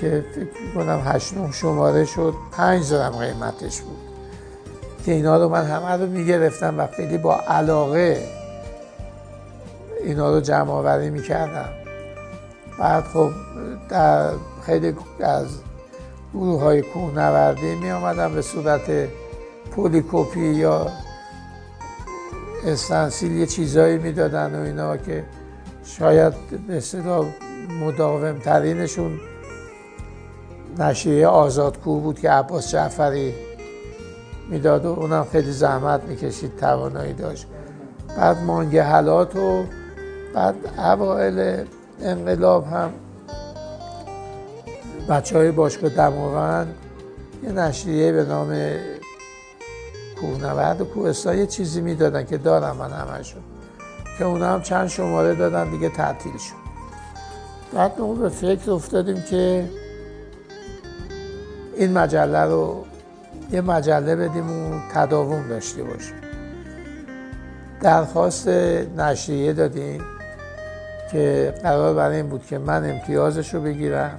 که 0.00 0.24
فکر 0.34 0.74
کنم 0.74 1.02
هشتم 1.04 1.50
شماره 1.50 2.04
شد 2.04 2.34
پنج 2.52 2.90
دارم 2.90 3.12
قیمتش 3.12 3.80
بود 3.80 3.98
که 5.06 5.12
اینا 5.12 5.36
رو 5.36 5.48
من 5.48 5.64
همه 5.64 5.90
رو 5.90 6.06
می‌گرفتم 6.06 6.80
و 6.80 6.86
خیلی 6.86 7.18
با 7.18 7.36
علاقه 7.48 8.28
اینا 10.04 10.34
رو 10.34 10.40
جمع 10.40 10.70
آوری 10.70 11.10
می‌کردم. 11.10 11.83
بعد 12.78 13.04
خب 13.04 13.30
در 13.88 14.30
خیلی 14.66 14.94
از 15.20 15.46
گروه 16.34 16.60
های 16.60 16.82
کوهنوردی 16.82 17.74
می 17.74 17.90
آمدم 17.90 18.34
به 18.34 18.42
صورت 18.42 19.08
پولیکوپی 19.70 20.40
یا 20.40 20.86
استنسیل 22.66 23.32
یه 23.32 23.46
چیزایی 23.46 23.98
می‌دادن 23.98 24.54
و 24.54 24.64
اینا 24.64 24.96
که 24.96 25.24
شاید 25.84 26.32
به 26.68 26.76
اصطلاح 26.76 27.26
مداوم 27.80 28.38
ترینشون 28.38 29.20
نشریه 30.78 31.26
آزادکو 31.26 32.00
بود 32.00 32.18
که 32.18 32.30
عباس 32.30 32.70
جعفری 32.72 33.34
می‌داد 34.50 34.84
و 34.84 34.88
اونم 34.88 35.26
خیلی 35.32 35.52
زحمت 35.52 36.02
می‌کشید 36.02 36.56
توانایی 36.56 37.12
داشت. 37.12 37.46
بعد 38.16 38.38
مانگهلات 38.38 39.36
و 39.36 39.64
بعد 40.34 40.54
اوائل 40.78 41.64
انقلاب 42.02 42.66
هم 42.66 42.92
بچه 45.08 45.38
های 45.38 45.50
باشگاه 45.50 45.90
دماوند 45.90 46.74
یه 47.42 47.52
نشریه 47.52 48.12
به 48.12 48.24
نام 48.24 48.56
کوهنورد 50.20 50.80
و 50.80 50.84
کوهستان 50.84 51.38
یه 51.38 51.46
چیزی 51.46 51.80
می‌دادن 51.80 52.24
که 52.24 52.38
دارم 52.38 52.76
من 52.76 52.90
همشون 52.90 53.42
که 54.18 54.24
اونا 54.24 54.52
هم 54.52 54.62
چند 54.62 54.88
شماره 54.88 55.34
دادن 55.34 55.70
دیگه 55.70 55.88
تعطیل 55.88 56.36
شد. 56.38 56.64
بعد 57.74 58.00
ما 58.00 58.14
به 58.14 58.28
فکر 58.28 58.70
افتادیم 58.70 59.22
که 59.22 59.70
این 61.76 61.92
مجله 61.92 62.44
رو 62.44 62.84
یه 63.52 63.60
مجله 63.60 64.16
بدیم 64.16 64.50
و 64.50 64.80
تداوم 64.94 65.48
داشته 65.48 65.82
باشیم. 65.82 66.14
درخواست 67.80 68.48
نشریه 68.96 69.52
دادیم. 69.52 70.13
که 71.12 71.54
قرار 71.62 71.94
برای 71.94 72.16
این 72.16 72.28
بود 72.28 72.46
که 72.46 72.58
من 72.58 72.90
امتیازش 72.90 73.54
رو 73.54 73.60
بگیرم 73.60 74.16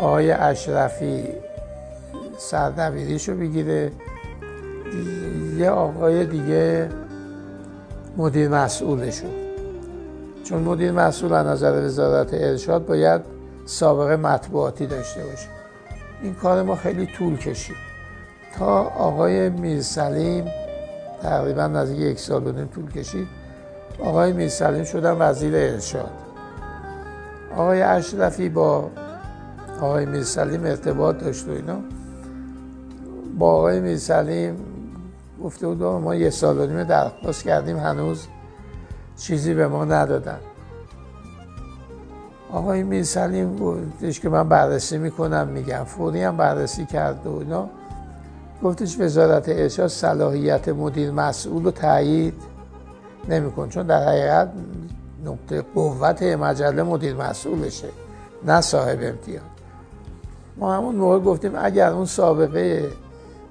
آقای 0.00 0.30
اشرفی 0.30 1.24
سردبیریش 2.38 3.28
رو 3.28 3.36
بگیره 3.36 3.92
یه 5.58 5.70
آقای 5.70 6.26
دیگه 6.26 6.88
مدیر 8.16 8.48
مسئولشون 8.48 9.30
چون 10.44 10.62
مدیر 10.62 10.92
مسئول 10.92 11.32
از 11.32 11.46
نظر 11.46 11.84
وزارت 11.84 12.34
ارشاد 12.34 12.86
باید 12.86 13.20
سابقه 13.66 14.16
مطبوعاتی 14.16 14.86
داشته 14.86 15.24
باشه. 15.24 15.48
این 16.22 16.34
کار 16.34 16.62
ما 16.62 16.76
خیلی 16.76 17.06
طول 17.06 17.36
کشید. 17.36 17.76
تا 18.58 18.82
آقای 18.82 19.50
میرسلیم 19.50 20.44
تقریبا 21.22 21.66
نزدیک 21.66 21.98
یک 21.98 22.18
سال 22.18 22.40
بودیم 22.40 22.66
طول 22.66 22.90
کشید. 22.90 23.41
آقای 23.98 24.32
میرسلیم 24.32 24.84
شدن 24.84 25.16
وزیر 25.18 25.56
ارشاد. 25.56 26.10
آقای 27.56 27.82
اشرفی 27.82 28.48
با 28.48 28.90
آقای 29.80 30.06
میرسلیم 30.06 30.64
ارتباط 30.64 31.18
داشت 31.18 31.48
و 31.48 31.50
اینا. 31.50 31.78
با 33.38 33.52
آقای 33.52 33.80
میرسلیم 33.80 34.56
گفته 35.44 35.66
بود 35.66 35.82
ما 35.82 36.14
یه 36.14 36.30
سال 36.30 36.58
و 36.58 36.66
نیم 36.66 36.84
درخواست 36.84 37.44
کردیم 37.44 37.76
هنوز 37.76 38.26
چیزی 39.16 39.54
به 39.54 39.68
ما 39.68 39.84
ندادن. 39.84 40.38
آقای 42.52 42.82
میرسلیم 42.82 43.56
گفتش 43.56 44.20
که 44.20 44.28
من 44.28 44.48
بررسی 44.48 44.98
می‌کنم 44.98 45.48
میگم. 45.48 45.84
فوری 45.84 46.22
هم 46.22 46.36
بررسی 46.36 46.86
کرد 46.86 47.26
و 47.26 47.38
اینا. 47.38 47.68
گفتش 48.62 49.00
وزارت 49.00 49.48
ارشاد 49.48 49.86
صلاحیت 49.86 50.68
مدیر 50.68 51.10
مسئول 51.10 51.64
رو 51.64 51.70
تایید 51.70 52.51
نمیکن 53.28 53.68
چون 53.68 53.86
در 53.86 54.08
حقیقت 54.08 54.52
نقطه 55.24 55.62
قوت 55.74 56.22
مجله 56.22 56.82
مدیر 56.82 57.14
مسئولشه 57.14 57.88
نه 58.46 58.60
صاحب 58.60 58.98
امتیاز. 59.02 59.42
ما 60.56 60.74
همون 60.74 60.94
موقع 60.94 61.18
گفتیم 61.18 61.52
اگر 61.56 61.92
اون 61.92 62.04
سابقه 62.04 62.90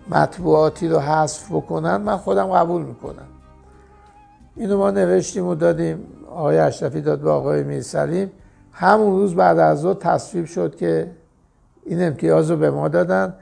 مطبوعاتی 0.10 0.88
رو 0.88 1.00
حذف 1.00 1.52
بکنن 1.52 1.98
من 1.98 2.18
خودم 2.18 2.48
قبول 2.48 2.82
می‌کنم. 2.82 3.28
اینو 4.56 4.78
ما 4.78 4.92
نوشتیم 4.92 5.48
و 5.48 5.56
دادیم 5.56 6.08
آقای 6.30 6.58
اشرفی 6.58 7.02
داد 7.02 7.20
به 7.20 7.30
آقای 7.30 7.64
میرسلیم 7.64 8.32
همون 8.72 9.12
روز 9.12 9.36
بعد 9.36 9.60
از 9.60 9.82
ظهر 9.82 9.94
تصویب 9.94 10.46
شد 10.46 10.76
که 10.76 11.12
این 11.86 12.04
امتیاز 12.04 12.52
رو 12.52 12.58
به 12.58 12.72
ما 12.72 12.88
دادن. 12.88 13.34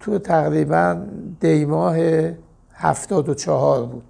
تو 0.00 0.18
تقریبا 0.18 0.96
دیماه 1.40 1.96
هفتاد 2.74 3.28
و 3.28 3.34
چهار 3.34 3.86
بود. 3.86 4.02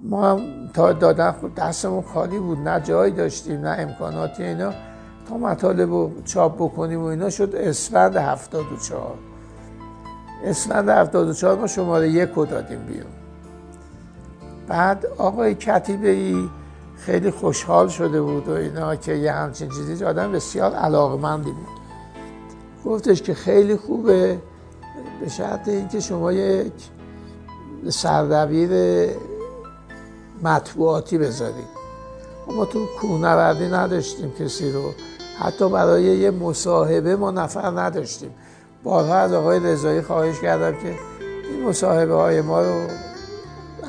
ما 0.00 0.30
هم 0.30 0.68
تا 0.74 0.92
دادن 0.92 1.34
دستمون 1.56 2.02
خالی 2.02 2.38
بود 2.38 2.58
نه 2.58 2.80
جایی 2.80 3.12
داشتیم 3.12 3.60
نه 3.60 3.76
امکاناتی 3.78 4.42
اینا. 4.42 4.72
تا 5.28 5.36
مطالب 5.38 5.90
رو 5.90 6.12
چاپ 6.24 6.56
بکنیم 6.56 7.02
و 7.02 7.04
اینا 7.04 7.30
شد 7.30 7.54
اسفند 7.54 8.16
هفتاد 8.16 8.72
و 8.72 8.76
چهار. 8.76 9.18
اسفند 10.44 10.88
74 10.88 11.58
ما 11.58 11.66
شماره 11.66 12.08
یک 12.08 12.30
رو 12.34 12.46
دادیم 12.46 12.78
بیرون. 12.78 13.12
بعد 14.68 15.06
آقای 15.18 15.54
کتیبه 15.54 16.10
ای 16.10 16.48
خیلی 16.96 17.30
خوشحال 17.30 17.88
شده 17.88 18.22
بود 18.22 18.48
و 18.48 18.52
اینا 18.52 18.96
که 18.96 19.12
یه 19.12 19.32
همچین 19.32 19.68
چیزی 19.68 20.04
آدم 20.04 20.32
بسیار 20.32 20.74
علاقمندی 20.74 21.50
بود. 21.50 21.78
گفتش 22.84 23.22
که 23.22 23.34
خیلی 23.34 23.76
خوبه 23.76 24.38
به 25.20 25.28
شرط 25.28 25.68
اینکه 25.68 26.00
شما 26.00 26.32
یک 26.32 26.72
سردبیر 27.88 28.70
مطبوعاتی 30.42 31.18
بذارید. 31.18 31.78
ما 32.46 32.64
تو 32.64 32.86
کوهنوردی 33.00 33.68
نداشتیم 33.68 34.32
کسی 34.40 34.72
رو. 34.72 34.92
حتی 35.38 35.68
برای 35.68 36.02
یه 36.02 36.30
مصاحبه 36.30 37.16
ما 37.16 37.30
نفر 37.30 37.80
نداشتیم. 37.80 38.30
بارها 38.84 39.14
از 39.14 39.32
آقای 39.32 39.60
رضایی 39.60 40.02
خواهش 40.02 40.40
کردم 40.40 40.72
که 40.72 40.94
این 41.50 41.68
مصاحبه 41.68 42.14
های 42.14 42.40
ما 42.40 42.62
رو 42.62 42.86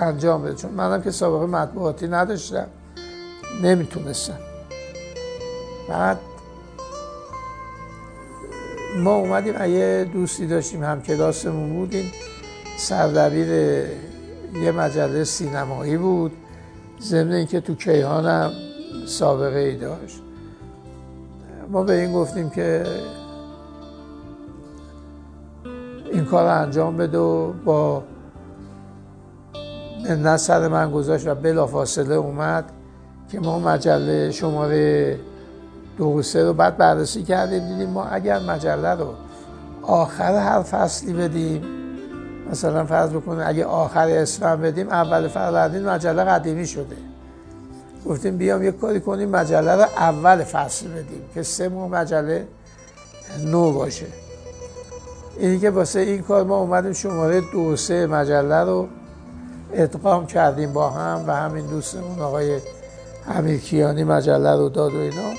انجام 0.01 0.41
بده. 0.41 0.55
چون 0.55 0.71
منم 0.71 1.01
که 1.01 1.11
سابقه 1.11 1.45
مطبوعاتی 1.45 2.07
نداشتم. 2.07 2.67
نمی‌تونستم. 3.63 4.37
بعد 5.89 6.19
ما 8.97 9.15
اومدیم 9.15 9.65
یه 9.65 10.09
دوستی 10.13 10.47
داشتیم 10.47 10.83
هم 10.83 11.01
کلاسمون 11.01 11.73
بودیم. 11.73 12.11
سردبیر 12.77 13.47
یه 14.53 14.71
مجله 14.71 15.23
سینمایی 15.23 15.97
بود 15.97 16.31
ضمن 17.01 17.31
اینکه 17.31 17.61
تو 17.61 17.75
کیهان 17.75 18.25
هم 18.25 18.51
سابقه 19.05 19.59
ای 19.59 19.75
داشت. 19.75 20.21
ما 21.69 21.83
به 21.83 22.01
این 22.01 22.13
گفتیم 22.13 22.49
که 22.49 22.85
این 26.11 26.25
کار 26.25 26.45
انجام 26.45 26.97
بده 26.97 27.17
و 27.17 27.53
با 27.65 28.03
منت 30.09 30.37
سر 30.37 30.67
من 30.67 30.91
گذاشت 30.91 31.27
و 31.27 31.35
بلافاصله 31.35 32.15
اومد 32.15 32.71
که 33.31 33.39
ما 33.39 33.59
مجله 33.59 34.31
شماره 34.31 35.19
دو 35.97 36.05
و 36.05 36.21
سه 36.21 36.43
رو 36.43 36.53
بعد 36.53 36.77
بررسی 36.77 37.23
کردیم. 37.23 37.67
دیدیم 37.67 37.89
ما 37.89 38.05
اگر 38.05 38.39
مجله 38.39 38.89
رو 38.89 39.13
آخر 39.81 40.35
هر 40.35 40.63
فصلی 40.63 41.13
بدیم 41.13 41.78
مثلا 42.51 42.85
فرض 42.85 43.09
بکنیم 43.09 43.43
اگه 43.45 43.65
آخر 43.65 44.07
اسفند 44.07 44.61
بدیم 44.61 44.89
اول 44.89 45.27
فروردین 45.27 45.89
مجله 45.89 46.23
قدیمی 46.23 46.67
شده. 46.67 46.95
گفتیم 48.05 48.37
بیام 48.37 48.63
یک 48.63 48.79
کاری 48.79 48.99
کنیم 48.99 49.29
مجله 49.29 49.75
رو 49.75 49.81
اول 49.81 50.43
فصل 50.43 50.87
بدیم 50.87 51.21
که 51.33 51.43
سه 51.43 51.69
ماه 51.69 51.87
مجله 51.87 52.47
نو 53.45 53.71
باشه. 53.71 54.05
اینی 55.37 55.59
که 55.59 55.69
واسه 55.69 55.99
این 55.99 56.21
کار 56.21 56.43
ما 56.43 56.57
اومدیم 56.57 56.93
شماره 56.93 57.41
دو 57.41 57.75
سه 57.75 58.07
مجله 58.07 58.63
رو 58.63 58.87
ادغام 59.73 60.25
کردیم 60.25 60.73
با 60.73 60.89
هم 60.89 61.23
و 61.27 61.35
همین 61.35 61.65
دوستمون 61.65 62.19
آقای 62.19 62.59
امیرکیانی 63.27 64.03
مجله 64.03 64.55
رو 64.55 64.69
داد 64.69 64.93
و 64.93 64.97
اینا. 64.97 65.33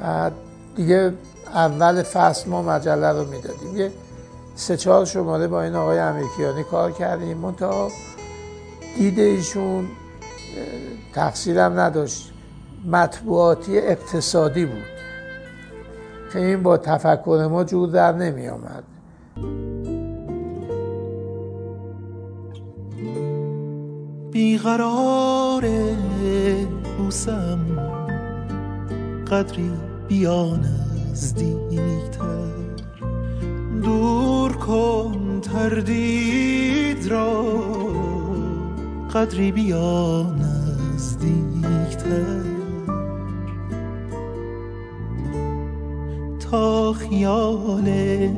بعد 0.00 0.32
دیگه 0.76 1.12
اول 1.54 2.02
فصل 2.02 2.50
ما 2.50 2.62
مجله 2.62 3.12
رو 3.12 3.24
می‌دادیم. 3.24 3.76
یه 3.76 3.92
سه 4.56 4.76
چهار 4.76 5.04
شماره 5.04 5.46
با 5.46 5.62
این 5.62 5.74
آقای 5.74 5.98
امیرکیانی 5.98 6.64
کار 6.64 6.92
کردیم. 6.92 7.38
منتها 7.38 7.90
دید 8.96 9.18
ایشون 9.18 9.88
تقصیرم 11.14 11.80
نداشت. 11.80 12.32
مطبوعاتی 12.86 13.78
اقتصادی 13.78 14.64
بود. 14.64 14.82
که 16.32 16.38
این 16.38 16.62
با 16.62 16.76
تفکر 16.76 17.48
ما 17.50 17.64
جور 17.64 17.88
در 17.88 18.12
نمی 18.12 18.48
آمد. 18.48 18.84
بیقرار 24.32 25.68
بوسم 26.98 27.60
قدری 29.30 29.72
بیا 30.08 30.56
نزدیکتر 31.12 32.46
دور 33.82 34.35
کن 34.66 35.40
تردید 35.40 37.06
را. 37.06 37.42
قدری 39.14 39.52
بیا 39.52 40.26
نزدیکتر. 40.38 42.56
تا 46.50 46.92
خیال 46.92 47.90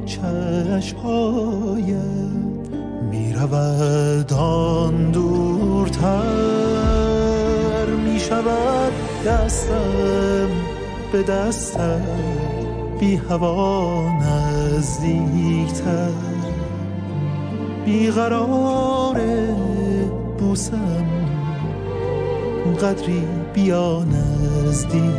چشمهایت 0.06 1.98
می 3.10 3.32
رود 3.32 4.32
آن 4.32 5.10
دورتر 5.10 6.26
می 8.04 8.20
شود 8.20 8.92
دستم 9.26 10.48
به 11.12 11.22
دستم 11.22 12.02
بی 13.00 13.16
هوا 13.16 14.02
نزدیکتر. 14.78 16.10
بیقرار 17.84 19.20
بوسم 20.38 21.06
قدری 22.80 23.24
بیا 23.54 24.04
نزدیکتر. 24.04 25.18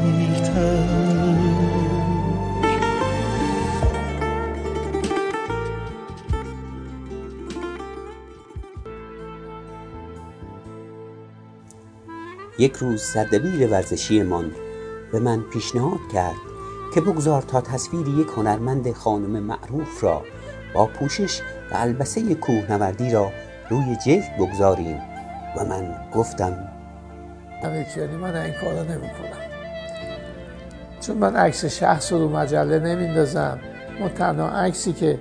یک 12.60 12.74
روز 12.76 13.02
سردبیر 13.02 13.68
ورزشیمان 13.68 14.52
به 15.12 15.20
من 15.20 15.42
پیشنهاد 15.42 16.00
کرد 16.14 16.59
که 16.94 17.02
بگذار 17.02 17.42
تا 17.42 17.62
تصویر 17.62 18.08
یک 18.08 18.28
هنرمند 18.38 18.92
خانم 18.92 19.44
معروف 19.44 20.04
را 20.04 20.22
با 20.74 20.86
پوشش 20.86 21.42
و 21.42 21.76
البسه 21.76 22.36
کوهنوردی 22.36 23.12
را 23.12 23.32
روی 23.70 23.96
جلد 24.06 24.38
بگذاریم. 24.40 25.02
و 25.58 25.66
من 25.66 25.96
گفتم 26.14 26.58
امیرکیانی 27.64 28.16
من 28.16 28.36
این 28.36 28.54
کارا 28.54 28.84
نمی 28.84 29.08
کنم 29.08 29.40
چون 31.02 31.18
من 31.18 31.36
عکس 31.36 31.66
شخص 31.66 32.14
رو 32.14 32.30
مجله 32.30 32.80
نمیندازم. 32.80 33.60
ما 34.00 34.10
تنها 34.10 34.50
عکسی 34.50 34.94
که 34.94 35.20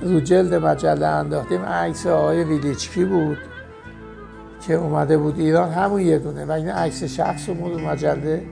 رو 0.00 0.20
جلد 0.20 0.54
مجله 0.54 1.06
انداختیم 1.06 1.62
عکس 1.62 2.06
آقای 2.06 2.44
ویلیچکی 2.44 3.04
بود 3.04 3.38
که 4.66 4.74
اومده 4.74 5.18
بود 5.18 5.38
ایران 5.38 5.72
همون 5.72 6.00
یه 6.00 6.18
دونه. 6.18 6.44
و 6.44 6.52
این 6.52 6.68
عکس 6.68 7.04
شخص 7.04 7.48
رو 7.48 7.78
مجله 7.78 8.42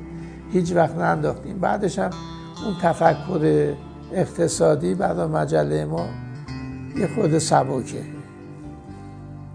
هیچ 0.53 0.73
وقت 0.73 0.97
ننداختیم. 0.97 1.59
بعدش 1.59 1.99
هم 1.99 2.11
اون 2.65 2.75
تفکر 2.83 3.75
اقتصادی 4.13 4.95
برای 4.95 5.27
مجله 5.27 5.85
ما 5.85 6.07
یه 6.97 7.09
خود 7.15 7.39
سبکه. 7.39 8.03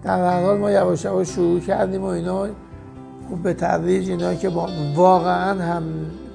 در 0.04 0.26
هر 0.26 0.43
حال 0.43 0.58
ما 0.58 0.72
یواش 0.72 1.06
یواش 1.06 1.30
شروع 1.30 1.60
کردیم 1.60 2.02
و 2.02 2.06
اینا. 2.06 2.48
خب 3.30 3.36
به 3.43 3.54
تدریج 3.54 4.10
اینا 4.10 4.36
که 4.36 4.50
با 4.50 4.69
واقعا 4.95 5.62
هم 5.62 5.84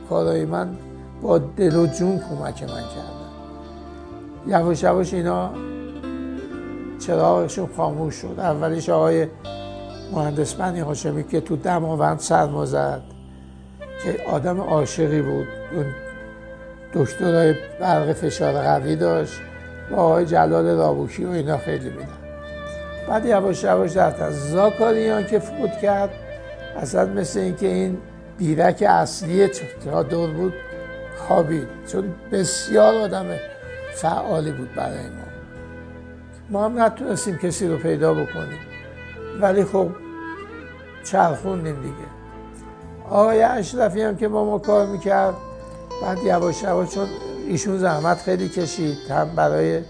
کارای 0.08 0.44
من 0.44 0.76
با 1.22 1.38
دل 1.38 1.76
و 1.76 1.86
جون 1.86 2.18
کمک 2.18 2.62
من 2.62 2.68
کردن. 2.68 3.24
یواش 4.46 4.82
یواش 4.82 5.14
اینا 5.14 5.50
چراغشون 7.06 7.68
خاموش 7.76 8.14
شد. 8.14 8.34
اولیش 8.38 8.88
آقای 8.88 9.26
مهندس 10.12 10.54
بنی 10.54 10.80
هاشمی 10.80 11.24
که 11.24 11.40
تو 11.40 11.56
دماوند 11.56 12.18
سرما 12.18 12.66
زد 12.66 13.02
که 14.02 14.30
آدم 14.30 14.60
عاشقی 14.60 15.22
بود. 15.22 15.46
اون 15.74 15.84
دکترای 16.94 17.54
برق 17.80 18.12
فشار 18.12 18.52
قوی 18.52 18.96
داشت. 18.96 19.40
با 19.90 19.96
آقای 19.96 20.26
جلال 20.26 20.66
رابوکی 20.66 21.24
و 21.24 21.30
اینا 21.30 21.58
خیلی 21.58 21.90
میدن. 21.90 22.08
بعد 23.08 23.26
یواش 23.26 23.64
یواش 23.64 23.92
در 23.92 24.30
زاکاریان 24.30 25.26
که 25.26 25.38
فوت 25.38 25.80
کرد. 25.82 26.10
اصلا 26.76 27.06
مثل 27.06 27.40
اینکه 27.40 27.66
این 27.66 27.98
بیرک 28.38 28.84
اصلی 28.88 29.50
دور 30.10 30.30
بود 30.30 30.54
خوابید. 31.18 31.68
چون 31.92 32.14
بسیار 32.32 32.94
آدم 32.94 33.26
فعالی 33.94 34.52
بود 34.52 34.74
برای 34.74 34.98
ما. 34.98 35.24
ما 36.50 36.64
هم 36.64 36.82
نتونستیم 36.82 37.38
کسی 37.38 37.68
رو 37.68 37.76
پیدا 37.76 38.14
بکنیم. 38.14 38.58
ولی 39.40 39.64
خب 39.64 39.88
چرخوندیم 41.04 41.82
دیگه. 41.82 41.94
آقای 43.10 43.42
اشرفی 43.42 44.02
هم 44.02 44.16
که 44.16 44.28
با 44.28 44.44
ما 44.44 44.58
کار 44.58 44.86
می‌کرد 44.86 45.34
بعد 46.04 46.24
یواش 46.24 46.62
یواش 46.62 46.88
چون 46.88 47.08
ایشون 47.48 47.78
زحمت 47.78 48.18
خیلی 48.18 48.48
کشید 48.48 48.98
هم 49.10 49.28
برای 49.36 49.82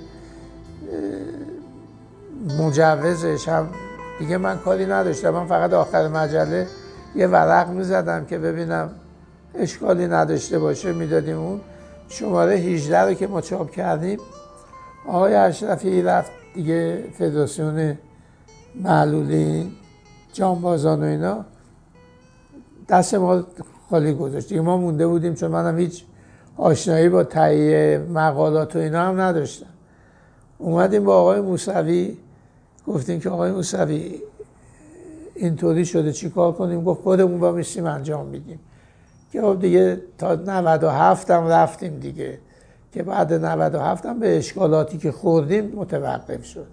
مجوزش 2.59 3.48
هم 3.48 3.68
دیگه 4.18 4.37
من 4.37 4.59
کاری 4.59 4.87
نداشتم 4.87 5.31
من 5.31 5.46
فقط 5.46 5.72
آخر 5.72 6.09
مجله 6.09 6.66
یه 7.14 7.27
ورق 7.27 7.68
می‌زدم 7.68 8.24
که 8.24 8.38
ببینم 8.38 8.90
اشکالی 9.55 10.07
نداشته 10.07 10.59
باشه 10.59 10.92
می‌دادیم 10.92 11.38
اون 11.38 11.61
شماره 12.09 12.55
18 12.55 12.98
رو 12.98 13.14
که 13.14 13.27
ما 13.27 13.40
چاپ 13.40 13.70
کردیم. 13.70 14.18
آقای 15.09 15.35
اشرفی 15.35 16.03
رفت 16.03 16.33
دیگه 16.55 17.05
فدراسیون 17.18 17.98
معلولین 18.74 19.72
جانبازان 20.33 21.03
و 21.03 21.07
اینا. 21.07 21.44
دست 22.88 23.14
ما 23.14 23.42
خالی 23.94 24.12
گذاشت. 24.12 24.52
ما 24.52 24.76
مونده 24.76 25.07
بودیم 25.07 25.35
چون 25.35 25.50
منم 25.50 25.78
هیچ 25.78 26.04
آشنایی 26.57 27.09
با 27.09 27.24
تهیه 27.24 28.07
مقالات 28.14 28.76
و 28.76 28.78
اینا 28.78 29.00
هم 29.00 29.20
نداشتم. 29.20 29.66
اومدیم 30.59 31.04
با 31.04 31.20
آقای 31.20 31.40
موسوی 31.40 32.16
گفتیم 32.87 33.20
که 33.20 33.30
آقای 33.30 33.52
موسوی 33.52 34.14
اینطوری 35.35 35.87
شده 35.87 36.12
چی 36.12 36.30
کار 36.30 36.52
کنیم؟ 36.52 36.85
گفت 36.85 37.02
خودمون 37.02 37.40
با 37.40 37.52
میشیم 37.52 37.87
انجام 37.87 38.26
میدیم. 38.26 38.61
که 39.33 39.40
خب 39.40 39.61
دیگه 39.61 40.00
تا 40.18 40.35
97 40.35 41.30
هم 41.30 41.46
رفتیم 41.46 41.98
دیگه. 41.98 42.38
که 42.92 43.02
بعد 43.02 43.33
97 43.33 44.07
هم 44.07 44.20
به 44.20 44.38
اشکالاتی 44.38 44.98
که 44.98 45.12
خوردیم 45.12 45.72
متوقف 45.76 46.44
شد. 46.44 46.66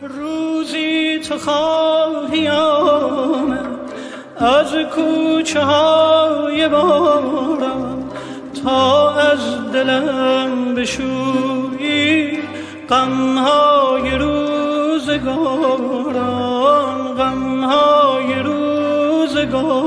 روزی 0.00 1.20
تو 1.28 1.38
خواهی 1.38 2.48
آمد. 2.48 3.81
از 4.42 4.74
کوچه 4.94 5.60
های 5.60 6.68
بارم 6.68 8.08
تا 8.64 9.10
از 9.10 9.72
دلم 9.72 10.74
بشویی 10.74 12.38
غم 12.88 13.38
های 13.38 14.10
روزگارم 14.10 15.22
غم 17.18 17.64
های 17.64 18.34
روزگارم 18.34 19.82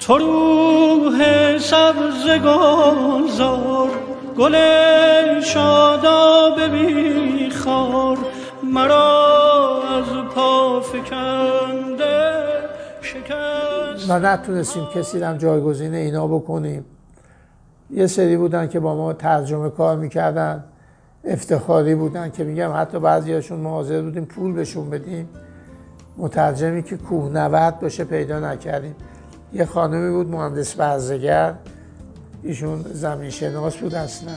تو 0.00 0.18
روح 0.18 1.58
سبز 1.58 2.28
گلزار 2.28 4.05
گل 4.38 4.56
شاداب 5.40 6.60
بیخار 6.60 8.18
مرا 8.74 9.82
از 9.82 10.04
پا 10.34 10.80
فکنده 10.80 12.44
شکست. 13.00 14.08
ما 14.08 14.18
نتونستیم 14.18 14.86
کسی 14.94 15.22
هم 15.22 15.36
جایگزین 15.36 15.94
اینا 15.94 16.26
بکنیم. 16.26 16.84
یه 17.90 18.06
سری 18.06 18.36
بودن 18.36 18.68
که 18.68 18.80
با 18.80 18.96
ما 18.96 19.12
ترجمه 19.12 19.70
کار 19.70 19.96
می‌کردن 19.96 20.64
افتخاری 21.24 21.94
بودن 21.94 22.30
که 22.30 22.44
میگم 22.44 22.72
حتی 22.74 22.98
بعضیاشون 22.98 23.60
ما 23.60 23.70
حاضر 23.70 24.02
بودیم 24.02 24.24
پول 24.24 24.52
بهشون 24.52 24.90
بدیم. 24.90 25.28
مترجمی 26.16 26.82
که 26.82 26.96
کوهنورد 26.96 27.80
باشه 27.80 28.04
پیدا 28.04 28.40
نکردیم. 28.40 28.94
یه 29.52 29.64
خانمی 29.64 30.10
بود 30.10 30.28
مهندس 30.28 30.74
برزگر 30.74 31.54
ایشون 32.46 32.84
زمین 32.92 33.30
شناس 33.30 33.76
بود 33.76 33.94
اصلا. 33.94 34.32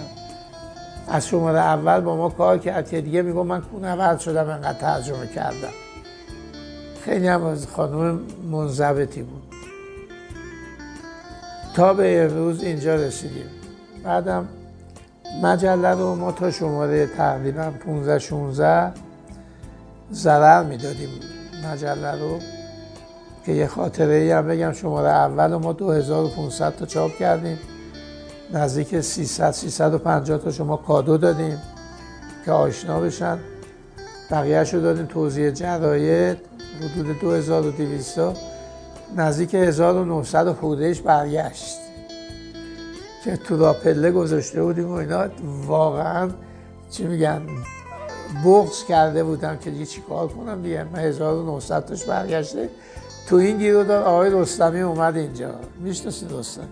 از 1.07 1.27
شماره 1.27 1.59
اول 1.59 1.99
با 1.99 2.15
ما 2.15 2.29
کار 2.29 2.57
کرد 2.57 2.89
که 2.89 3.01
دیگه 3.01 3.21
میگم 3.21 3.45
من 3.45 3.61
کوهنورد 3.61 4.19
شدم 4.19 4.49
انقدر 4.49 4.79
ترجمه 4.79 5.27
کردم. 5.27 5.73
خیلی 7.05 7.27
هم 7.27 7.43
از 7.43 7.67
خانم 7.67 8.19
منضبطی 8.51 9.21
بود. 9.21 9.43
تا 11.73 11.93
به 11.93 12.23
امروز 12.23 12.63
اینجا 12.63 12.95
رسیدیم. 12.95 13.45
بعدم 14.03 14.47
مجله 15.43 15.89
رو 15.89 16.15
ما 16.15 16.31
تا 16.31 16.51
شماره 16.51 17.07
تقریبا 17.07 17.71
15 17.85 18.19
16 18.19 18.91
ضرر 20.13 20.63
می‌دادیم 20.63 21.09
مجله 21.71 22.11
رو. 22.11 22.39
که 23.45 23.51
یه 23.51 23.67
خاطره 23.67 24.13
ای 24.13 24.31
هم 24.31 24.47
بگم 24.47 24.73
شماره 24.73 25.09
اول 25.09 25.55
ما 25.55 25.73
2500 25.73 26.75
تا 26.75 26.85
چاپ 26.85 27.11
کردیم. 27.19 27.57
نزدیک 28.53 29.01
300 29.01 29.51
350 29.51 30.37
تا 30.37 30.51
شما 30.51 30.77
کادو 30.77 31.17
دادیم 31.17 31.61
که 32.45 32.51
آشنا 32.51 32.99
بشن. 32.99 33.39
بقیهش 34.31 34.73
رو 34.73 34.81
دادیم 34.81 35.05
توضیح 35.05 35.49
جراید 35.49 36.37
حدود 36.95 37.19
2200 37.19 38.19
نزدیک 39.15 39.55
1900 39.55 40.51
خودش 40.51 41.01
برگشت. 41.01 41.77
که 43.23 43.37
تو 43.37 43.57
را 43.57 43.73
پله 43.73 44.11
گذاشته 44.11 44.63
بودیم 44.63 44.89
و 44.89 44.93
اینا 44.93 45.25
واقعا 45.67 46.29
چی 46.91 47.03
میگن 47.03 47.41
بغض 48.45 48.83
کرده 48.83 49.23
بودم 49.23 49.57
که 49.57 49.69
دیگه 49.69 49.85
چی 49.85 50.01
کار 50.01 50.27
کنم 50.27 50.61
دیگه. 50.61 50.83
من 50.83 50.99
1900 50.99 51.85
تاش 51.85 52.03
برگشته. 52.03 52.69
تو 53.27 53.35
این 53.35 53.57
گیرو 53.57 53.83
دار 53.83 54.03
آقای 54.03 54.29
رستمی 54.29 54.81
اومد 54.81 55.17
اینجا. 55.17 55.51
می‌شناسی 55.79 56.25
رستم 56.31 56.67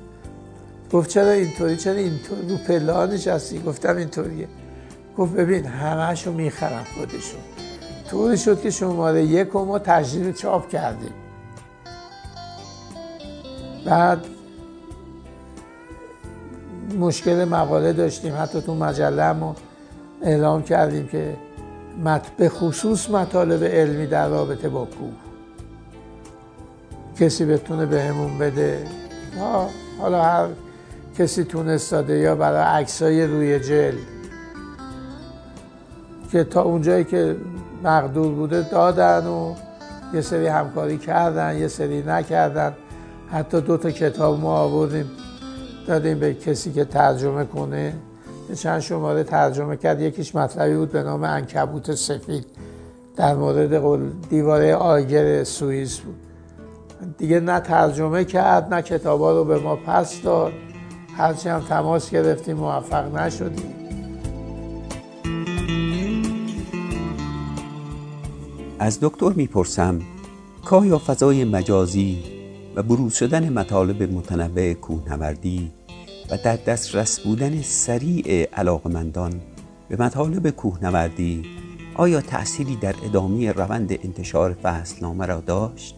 گفت 0.93 1.09
چرا 1.09 1.31
اینطوری 1.31 1.77
چرا 1.77 1.93
اینطوری 1.93 2.49
رو 2.49 2.57
پله 2.57 3.13
نشستی؟ 3.13 3.59
گفتم 3.59 3.97
اینطوریه. 3.97 4.47
گفت 5.17 5.33
ببین 5.33 5.65
همهشو 5.65 6.31
می‌خرم 6.31 6.83
خودشون 6.95 7.39
طوری 8.09 8.37
شد 8.37 8.61
که 8.61 8.69
شماره 8.69 9.23
یک 9.23 9.55
و 9.55 9.65
ما 9.65 9.79
تجدید 9.79 10.35
چاپ 10.35 10.69
کردیم. 10.69 11.13
بعد 13.85 14.25
مشکل 16.99 17.45
مقاله 17.45 17.93
داشتیم 17.93 18.33
حتی 18.37 18.61
تو 18.61 18.75
مجله 18.75 19.31
ما 19.31 19.55
اعلام 20.21 20.63
کردیم 20.63 21.07
که 21.07 21.37
به 22.37 22.49
خصوص 22.49 23.09
مطالب 23.09 23.63
علمی 23.63 24.07
در 24.07 24.29
رابطه 24.29 24.69
با 24.69 24.85
کوه. 24.85 25.13
کسی 27.19 27.45
بتونه 27.45 27.85
بهمون 27.85 28.37
بده؟ 28.37 28.87
حالا 29.99 30.23
هر 30.23 30.47
کسی 31.17 31.43
تونست 31.43 31.91
داده 31.91 32.17
یا 32.17 32.35
برای 32.35 32.81
عکسای 32.81 33.27
روی 33.27 33.59
جلد. 33.59 33.97
که 36.31 36.43
تا 36.43 36.61
اونجایی 36.61 37.03
که 37.03 37.35
مقدور 37.83 38.33
بوده 38.33 38.69
دادن 38.69 39.27
و 39.27 39.53
یه 40.13 40.21
سری 40.21 40.47
همکاری 40.47 40.97
کردن 40.97 41.57
یه 41.57 41.67
سری 41.67 42.03
نکردن. 42.03 42.73
حتی 43.31 43.61
دو 43.61 43.77
تا 43.77 43.91
کتاب 43.91 44.39
ما 44.39 44.57
آوردیم 44.57 45.09
دادیم 45.87 46.19
به 46.19 46.33
کسی 46.33 46.71
که 46.71 46.85
ترجمه 46.85 47.45
کنه. 47.45 47.93
چند 48.55 48.79
شماره 48.79 49.23
ترجمه 49.23 49.77
کرد 49.77 50.01
یکیش 50.01 50.35
مطلبی 50.35 50.75
بود 50.75 50.91
به 50.91 51.03
نام 51.03 51.23
انکبوت 51.23 51.95
سفید. 51.95 52.45
در 53.15 53.35
مورد 53.35 54.03
دیواره 54.29 54.75
آیگر 54.75 55.43
سوئیس 55.43 55.99
بود. 55.99 56.15
دیگه 57.17 57.39
نه 57.39 57.59
ترجمه 57.59 58.25
کرد 58.25 58.73
نه 58.73 58.81
کتابا 58.81 59.31
رو 59.31 59.43
به 59.43 59.59
ما 59.59 59.75
پس 59.75 60.21
داد. 60.21 60.53
هرچی 61.17 61.49
هم 61.49 61.59
تماس 61.59 62.11
گرفتیم 62.11 62.57
موفق 62.57 63.15
نشدیم 63.15 63.73
از 68.79 68.99
دکتر 69.01 69.29
می‌پرسم 69.29 70.01
یا 70.71 70.97
فضای 70.97 71.45
مجازی 71.45 72.23
و 72.75 72.83
بروز 72.83 73.13
شدن 73.13 73.53
مطالب 73.53 74.03
متنوع 74.03 74.73
کوهنوردی 74.73 75.71
و 76.31 76.37
در 76.43 76.55
دسترس 76.55 77.19
بودن 77.19 77.61
سریع 77.61 78.49
علاقمندان 78.53 79.41
به 79.89 79.95
مطالب 80.03 80.49
کوهنوردی 80.49 81.45
آیا 81.95 82.21
تأثیری 82.21 82.75
در 82.75 82.95
ادامه 83.03 83.51
روند 83.51 83.91
انتشار 83.91 84.53
فصلنامه 84.53 85.25
را 85.25 85.39
داشت؟ 85.39 85.95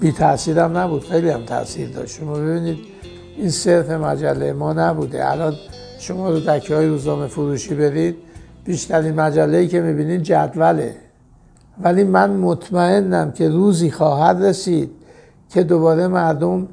بی 0.00 0.12
تاثیر 0.12 0.58
هم 0.58 0.78
نبود 0.78 1.04
خیلی 1.04 1.30
هم 1.30 1.44
تاثیر 1.44 1.88
داشت. 1.88 2.18
شما 2.18 2.32
ببینید 2.32 2.78
این 3.36 3.50
صرف 3.50 3.90
مجله 3.90 4.52
ما 4.52 4.72
نبوده. 4.72 5.30
الان 5.30 5.54
شما 5.98 6.30
رو 6.30 6.40
دکه 6.40 6.76
های 6.76 6.86
روزنامه 6.86 7.26
فروشی 7.26 7.74
برید 7.74 8.16
بیشترین 8.64 9.14
مجله 9.14 9.58
ای 9.58 9.68
که 9.68 9.80
می‌بینید 9.80 10.22
جدوله. 10.22 10.94
ولی 11.82 12.04
من 12.04 12.30
مطمئنم 12.30 13.32
که 13.32 13.48
روزی 13.48 13.90
خواهد 13.90 14.44
رسید 14.44 14.90
که 15.50 15.62
دوباره 15.62 16.08
مردم 16.08 16.68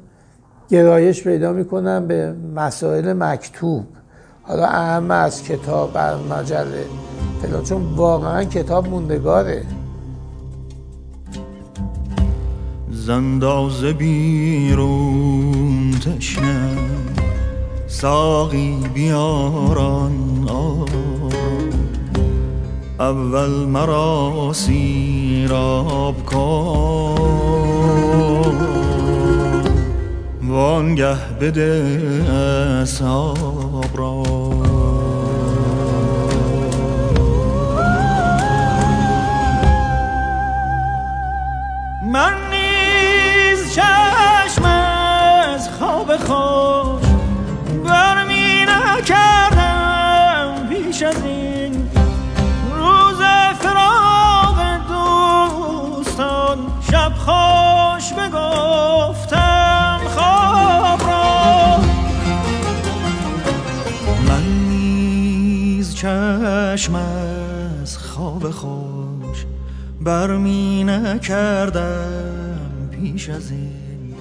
گرایش 0.68 1.24
پیدا 1.24 1.52
می‌کنن 1.52 2.06
به 2.06 2.34
مسائل 2.54 3.12
مکتوب. 3.12 3.84
حالا 4.42 4.66
اهم 4.66 5.10
از 5.10 5.42
کتاب 5.42 5.92
بر 5.92 6.16
مجله 6.16 6.84
فلان. 7.42 7.62
چون 7.62 7.82
واقعا 7.96 8.44
کتاب 8.44 8.88
موندگاره. 8.88 9.62
زنداز 13.06 13.84
بیرون 13.84 14.80
تشنه 15.90 16.76
ساقی 17.86 18.76
بیاران 18.94 20.48
اول 23.00 23.50
مرا 23.50 24.50
سیراب 24.52 26.24
کن 26.24 27.16
وانگه 30.48 31.16
بده 31.40 32.02
اصحاب 32.82 33.90
را. 33.94 34.25
چشم 66.76 66.94
از 66.94 67.98
خواب 67.98 68.50
خوش 68.50 69.46
برمی 70.00 70.84
نکردم 70.84 72.88
پیش 72.90 73.30
از 73.30 73.50
این 73.50 74.14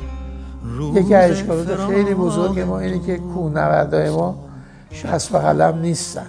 یکی 0.95 1.15
از 1.15 1.31
اشکالات 1.31 1.75
خیلی 1.75 2.13
بزرگ 2.13 2.59
ما 2.59 2.79
اینه 2.79 3.05
که 3.05 3.17
کوهنوردای 3.17 4.09
ما 4.09 4.35
شست 4.91 5.35
و 5.35 5.37
قلم 5.37 5.79
نیستن. 5.79 6.27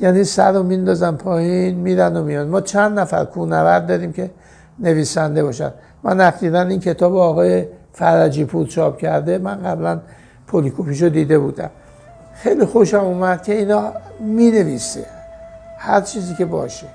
یعنی 0.00 0.24
سر 0.24 0.52
رو 0.52 0.62
میندازن 0.62 1.16
پایین 1.16 1.74
میرن 1.74 2.16
و 2.16 2.24
میان. 2.24 2.48
ما 2.48 2.60
چند 2.60 2.98
نفر 2.98 3.24
کوهنورد 3.24 3.86
داریم 3.86 4.12
که 4.12 4.30
نویسنده 4.78 5.42
باشن. 5.42 5.70
من 6.02 6.20
اخیرا 6.20 6.62
این 6.62 6.80
کتاب 6.80 7.16
آقای 7.16 7.66
فرجی 7.92 8.44
پور 8.44 8.66
چاپ 8.66 8.98
کرده. 8.98 9.38
من 9.38 9.62
قبلا 9.62 10.00
پولیکوپیشو 10.46 11.08
دیده 11.08 11.38
بودم. 11.38 11.70
خیلی 12.42 12.66
خوشم 12.66 13.04
اومد 13.04 13.42
که 13.42 13.52
اینا 13.52 13.92
می 14.20 14.50
نویسه 14.50 15.06
هر 15.78 16.00
چیزی 16.00 16.34
که 16.34 16.44
باشه. 16.44 16.86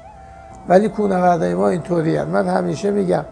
ولی 0.67 0.89
کوهنوردای 0.89 1.53
ما 1.53 1.69
اینطوری 1.69 2.21
من 2.21 2.47
همیشه 2.47 2.91
میگم 2.91 3.25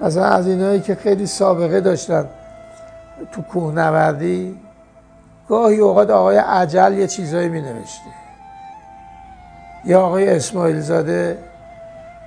مثلا 0.00 0.24
از 0.24 0.46
اینایی 0.46 0.80
که 0.80 0.94
خیلی 0.94 1.26
سابقه 1.26 1.80
داشتن 1.80 2.28
تو 3.32 3.42
کوهنوردی 3.42 4.60
گاهی 5.48 5.78
اوقات 5.78 6.10
آقای 6.10 6.36
عجل 6.36 6.92
یه 6.92 7.06
چیزایی 7.06 7.48
می 7.48 7.60
نوشته 7.60 8.10
یا 9.84 10.00
آقای 10.00 10.36
اسماعیل 10.36 10.80
زاده 10.80 11.38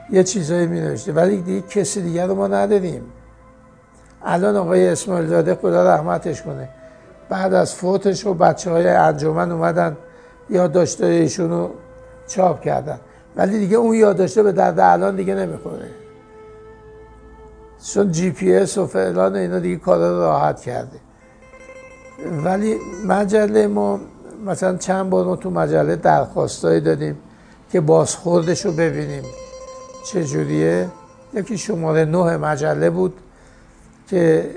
یه 0.10 0.23
چیزایی 0.23 0.67
می 0.67 0.82
نوشته 0.82 1.12
ولی 1.12 1.41
دیگه 1.41 1.67
کسی 1.67 2.02
دیگر 2.02 2.28
رو 2.28 2.36
ما 2.36 2.47
نداریم 2.47 3.04
الان 4.26 4.56
آقای 4.56 4.88
اسماعیل 4.88 5.28
زاده 5.28 5.56
خدا 5.56 5.95
رحمتش 5.95 6.41
کنه. 6.41 6.69
بعد 7.29 7.53
از 7.53 7.75
فوتش 7.75 8.25
و 8.25 8.33
بچه 8.33 8.71
های 8.71 8.88
انجمن 8.88 9.51
اومدن 9.51 9.97
یادداشتای 10.49 11.17
ایشون 11.17 11.49
رو 11.49 11.71
چاپ 12.27 12.62
کردن. 12.62 12.99
ولی 13.36 13.59
دیگه 13.59 13.77
اون 13.77 13.95
یادداشته 13.95 14.43
به 14.43 14.51
درد 14.51 14.79
الان 14.79 15.15
دیگه 15.15 15.36
نمی‌خوره. 15.36 15.89
چون 17.93 18.12
جی 18.12 18.31
پی 18.31 18.53
اس 18.55 18.77
و 18.77 18.88
فعلان 18.88 19.36
اینا 19.36 19.59
دیگه 19.59 19.75
کارا 19.75 20.19
راحت 20.19 20.62
کرده. 20.62 20.97
ولی 22.43 22.77
مجله 23.07 23.67
ما 23.67 23.99
مثلا 24.45 24.77
چند 24.77 25.09
بار 25.09 25.25
ما 25.25 25.36
تو 25.36 25.49
مجله 25.49 25.95
درخواستایی 25.95 26.81
دادیم 26.81 27.17
که 27.71 27.81
بازخوردش 27.81 28.65
رو 28.65 28.71
ببینیم 28.71 29.23
چجوریه. 30.05 30.89
یکی 31.33 31.57
شماره 31.57 32.05
نه 32.05 32.38
مجله 32.38 32.89
بود 32.89 33.13
که 34.07 34.49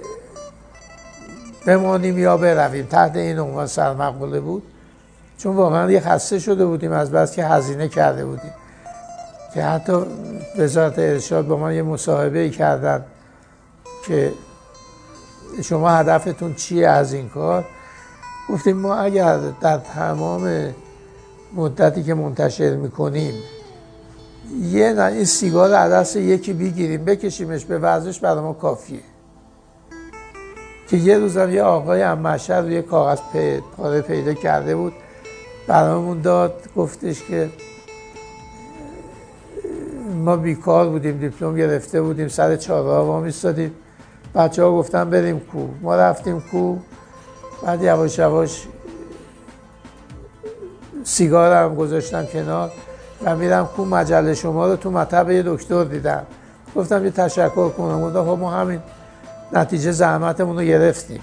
بمانیم 1.66 2.18
یا 2.18 2.36
برویم. 2.36 2.86
تحت 2.86 3.16
این 3.16 3.38
عنوان 3.38 3.66
سرمقبوله 3.66 4.40
بود. 4.40 4.62
چون 5.38 5.56
واقعا 5.56 5.90
یه 5.90 6.00
خسته 6.00 6.38
شده 6.38 6.66
بودیم 6.66 6.92
از 6.92 7.10
بس 7.10 7.32
که 7.32 7.44
هزینه 7.44 7.88
کرده 7.88 8.24
بودیم. 8.24 8.52
که 9.54 9.62
حتی 9.62 9.92
وزارت 10.58 10.98
ارشاد 10.98 11.46
با 11.46 11.56
ما 11.56 11.72
یه 11.72 11.82
مصاحبه 11.82 12.50
کردن 12.50 13.04
که 14.06 14.32
شما 15.62 15.90
هدفتون 15.90 16.54
چیه 16.54 16.88
از 16.88 17.12
این 17.12 17.28
کار. 17.28 17.64
گفتیم 18.48 18.76
ما 18.76 18.94
اگر 18.94 19.38
در 19.60 19.78
تمام 19.78 20.74
مدتی 21.54 22.02
که 22.02 22.14
منتشر 22.14 22.76
می‌کنیم 22.76 23.34
یه 24.62 24.92
نه 24.92 25.04
این 25.04 25.24
سیگار 25.24 25.74
عدس 25.74 26.16
یکی 26.16 26.52
بگیریم 26.52 27.04
بکشیمش 27.04 27.64
به 27.64 27.78
ورزش 27.78 28.20
برای 28.20 28.40
ما 28.40 28.52
کافیه. 28.52 29.00
که 30.88 30.96
یه 30.96 31.18
روزم 31.18 31.50
یه 31.50 31.62
آقای 31.62 32.02
هم 32.02 32.18
مشهد 32.18 32.64
روی 32.64 32.82
کاغذ 32.82 33.18
پاره 33.76 34.00
پیدا 34.00 34.34
کرده 34.34 34.76
بود. 34.76 34.92
برامون 35.66 36.20
داد 36.20 36.54
گفتش 36.76 37.22
که 37.22 37.50
ما 40.24 40.36
بیکار 40.36 40.88
بودیم 40.88 41.18
دیپلم 41.18 41.56
گرفته 41.56 42.02
بودیم 42.02 42.28
سر 42.28 42.56
چهارراه 42.56 43.06
ما 43.06 43.20
میستادیم 43.20 43.74
بچه 44.34 44.62
ها 44.62 44.72
گفتن 44.72 45.10
بریم 45.10 45.40
کو 45.40 45.66
ما 45.82 45.96
رفتیم 45.96 46.40
کو 46.40 46.76
بعد 47.62 47.82
یواش 47.82 48.18
یواش 48.18 48.66
سیگار 51.04 51.52
هم 51.52 51.74
گذاشتم 51.74 52.26
کنار 52.26 52.72
و 53.24 53.36
میرم 53.36 53.66
کو 53.66 53.84
مجله 53.84 54.34
شما 54.34 54.66
رو 54.66 54.76
تو 54.76 54.90
مطب 54.90 55.30
یه 55.30 55.42
دکتر 55.46 55.84
دیدم. 55.84 56.26
گفتم 56.76 57.04
یه 57.04 57.10
تشکر 57.10 57.68
کنم. 57.68 58.02
گفتم 58.02 58.24
خب 58.24 58.38
ما 58.40 58.50
همین 58.50 58.80
نتیجه 59.52 59.92
زحمتمون 59.92 60.56
رو 60.56 60.62
گرفتیم. 60.62 61.20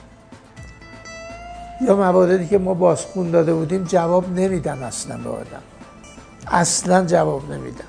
یا 1.82 1.96
مواردی 1.96 2.48
که 2.48 2.58
ما 2.58 2.74
بازخون 2.74 3.32
داده 3.32 3.54
بودیم 3.54 3.84
جواب 3.84 4.30
نمیدن 4.30 4.84
اصلا 4.84 5.18
به 5.18 5.30
آدم. 5.30 5.64
اصلا 6.48 7.06
جواب 7.06 7.52
نمیدن. 7.52 7.84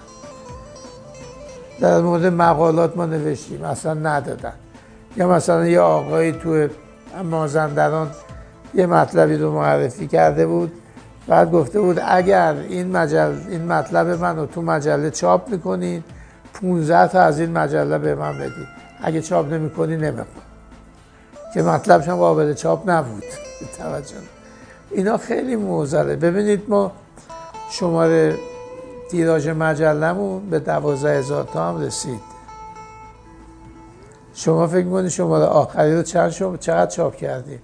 در 1.80 2.00
مورد 2.00 2.26
مقالات 2.26 2.96
ما 2.96 3.06
نوشتیم 3.06 3.64
اصلا 3.64 3.94
ندادن. 3.94 4.52
یا 5.16 5.28
مثلا 5.28 5.66
یه 5.66 5.80
آقایی 5.80 6.32
تو 6.32 6.68
مازندران 7.24 8.10
یه 8.74 8.86
مطلبی 8.86 9.36
رو 9.36 9.52
معرفی 9.52 10.06
کرده 10.06 10.46
بود 10.46 10.72
بعد 11.26 11.50
گفته 11.50 11.80
بود 11.80 12.00
اگر 12.06 12.54
این, 12.68 12.96
مجل، 12.96 13.34
این 13.48 13.64
مطلب 13.66 14.06
من 14.06 14.36
رو 14.36 14.46
تو 14.46 14.62
مجله 14.62 15.10
چاپ 15.10 15.48
می‌کنین 15.48 16.04
15 16.54 17.08
تا 17.08 17.20
از 17.20 17.40
این 17.40 17.58
مجله 17.58 17.98
به 17.98 18.14
من 18.14 18.38
بدید 18.38 18.83
اگه 19.04 19.22
چاپ 19.22 19.52
نمی‌کنی 19.52 19.96
نمی‌خوام. 19.96 20.26
که 21.54 21.62
مطلبش 21.62 22.08
هم 22.08 22.16
قابل 22.16 22.54
چاپ 22.54 22.90
نبود. 22.90 23.24
توجه. 23.78 24.16
اینا 24.90 25.16
خیلی 25.16 25.56
موزله. 25.56 26.16
ببینید 26.16 26.62
ما 26.68 26.92
شماره 27.70 28.36
تیراژ 29.10 29.48
مجلمون 29.48 30.50
به 30.50 30.58
دوازده 30.58 31.18
هزار 31.18 31.44
تا 31.44 31.68
هم 31.68 31.80
رسید. 31.80 32.20
شما 34.34 34.66
فکر 34.66 34.84
می‌کنید 34.84 35.08
شماره 35.08 35.44
آخری 35.44 35.96
رو 35.96 36.02
چند 36.02 36.30
شما 36.30 36.56
چقدر 36.56 36.90
چاپ 36.90 37.16
کردیم 37.16 37.60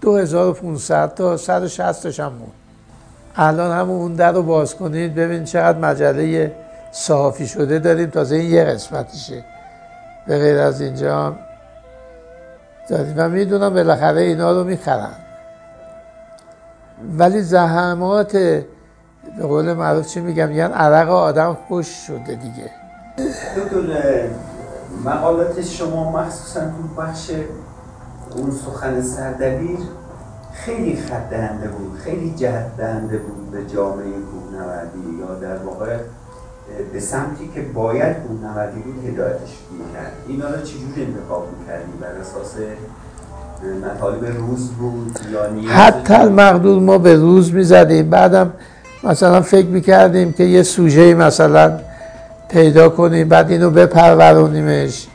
2500 0.00 1.14
تا 1.14 1.36
160 1.36 2.02
تاش 2.02 2.20
هم 2.20 2.30
بود. 2.30 2.52
الان 3.36 3.78
همون 3.78 3.96
اون 3.96 4.14
در 4.14 4.32
رو 4.32 4.42
باز 4.42 4.76
کنید 4.76 5.14
ببین 5.14 5.44
چقدر 5.44 5.78
مجله 5.78 6.52
صحافی 6.92 7.46
شده 7.46 7.78
داریم. 7.78 8.10
تازه 8.10 8.36
این 8.36 8.50
یه 8.50 8.64
قسمتیشه 8.64 9.44
به 10.26 10.38
غیر 10.38 10.58
از 10.58 10.80
اینجا 10.80 11.36
داریم. 12.88 13.14
و 13.16 13.28
می‌دونم 13.28 13.74
بالاخره 13.74 14.20
اینا 14.20 14.52
رو 14.52 14.64
می‌خرن. 14.64 15.14
ولی 17.18 17.42
زحمات 17.42 18.32
به 18.36 19.42
قول 19.42 19.72
معروف 19.72 20.06
چی 20.06 20.20
میگم؟ 20.20 20.48
میگن 20.48 20.72
عرق 20.72 21.10
آدم 21.10 21.56
خوش 21.68 22.06
شده 22.06 22.34
دیگه. 22.34 22.70
دکتر 23.56 24.28
مقالات 25.04 25.62
شما 25.62 26.10
مخصوصا 26.10 26.60
تو 26.60 27.00
بخش 27.02 27.30
اون 28.36 28.50
سخن 28.50 29.02
سردبیر 29.02 29.78
خیلی 30.52 30.96
خط 30.96 31.34
بود 31.78 31.98
خیلی 31.98 32.34
جهت 32.34 32.76
بود 33.26 33.50
به 33.50 33.66
جامعه 33.66 34.04
کوهنوردی 34.04 35.18
یا 35.20 35.34
در 35.34 35.56
واقع 35.56 35.96
به 36.92 37.00
سمتی 37.00 37.50
که 37.54 37.60
باید 37.60 38.16
کوهنوردی 38.28 38.80
بود 38.80 39.08
هدایتش 39.08 39.50
می‌کرد. 39.78 40.12
اینا 40.28 40.46
رو 40.46 40.56
چجور 40.62 41.06
انتخاب 41.06 41.48
می‌کردی؟ 41.58 41.92
بر 42.00 42.08
اساس 42.20 42.54
مطالب 43.84 44.24
روز 44.24 44.68
بود 44.70 45.18
یا 45.32 45.46
نیاز 45.46 45.70
حتی 45.70 46.14
المقدور 46.14 46.82
ما 46.82 46.98
به 46.98 47.16
روز 47.16 47.54
می‌زدیم. 47.54 48.10
بعدم 48.10 48.52
مثلا 49.04 49.40
فکر 49.40 49.66
می‌کردیم 49.66 50.32
که 50.32 50.44
یه 50.44 50.62
سوژه 50.62 51.14
مثلا 51.14 51.78
پیدا 52.48 52.88
کنیم 52.88 53.28
بعد 53.28 53.50
اینو 53.50 53.70
بپرورونیمش. 53.70 55.08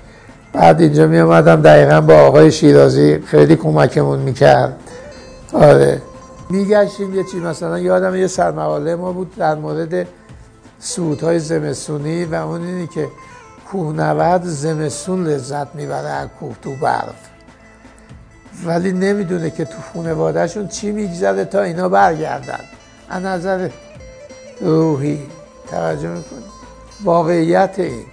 بعد 0.53 0.81
اینجا 0.81 1.07
می 1.07 1.19
آمدم 1.19 1.61
دقیقا 1.61 2.01
با 2.01 2.13
آقای 2.13 2.51
شیرازی 2.51 3.19
خیلی 3.25 3.55
کمکمون 3.55 4.19
می‌کرد. 4.19 4.75
آره. 5.53 6.01
میگشتیم 6.49 7.15
یه 7.15 7.23
چی 7.23 7.39
مثلا 7.39 7.79
یادم 7.79 8.15
یه 8.15 8.27
سرمقاله 8.27 8.95
ما 8.95 9.11
بود 9.11 9.35
در 9.37 9.55
مورد 9.55 10.07
سودهای 10.79 11.39
زمستونی 11.39 12.25
و 12.25 12.35
اون 12.35 12.63
اینی 12.63 12.87
که 12.87 13.07
کوهنورد 13.71 14.43
زمستون 14.43 15.27
لذت 15.27 15.75
می‌بره 15.75 16.09
از 16.09 16.29
کوه 16.39 16.55
تو 16.61 16.75
برف. 16.75 17.29
ولی 18.65 18.91
نمی‌دونه 18.91 19.49
که 19.49 19.65
تو 19.65 19.77
خانوادهشون 19.93 20.67
چی 20.67 20.91
میگذره 20.91 21.45
تا 21.45 21.61
اینا 21.61 21.89
برگردن. 21.89 22.59
از 23.09 23.23
نظر 23.23 23.69
روحی 24.61 25.19
توجه 25.71 26.07
می‌کنی؟ 26.07 26.43
واقعیت 27.03 27.75
این. 27.77 28.05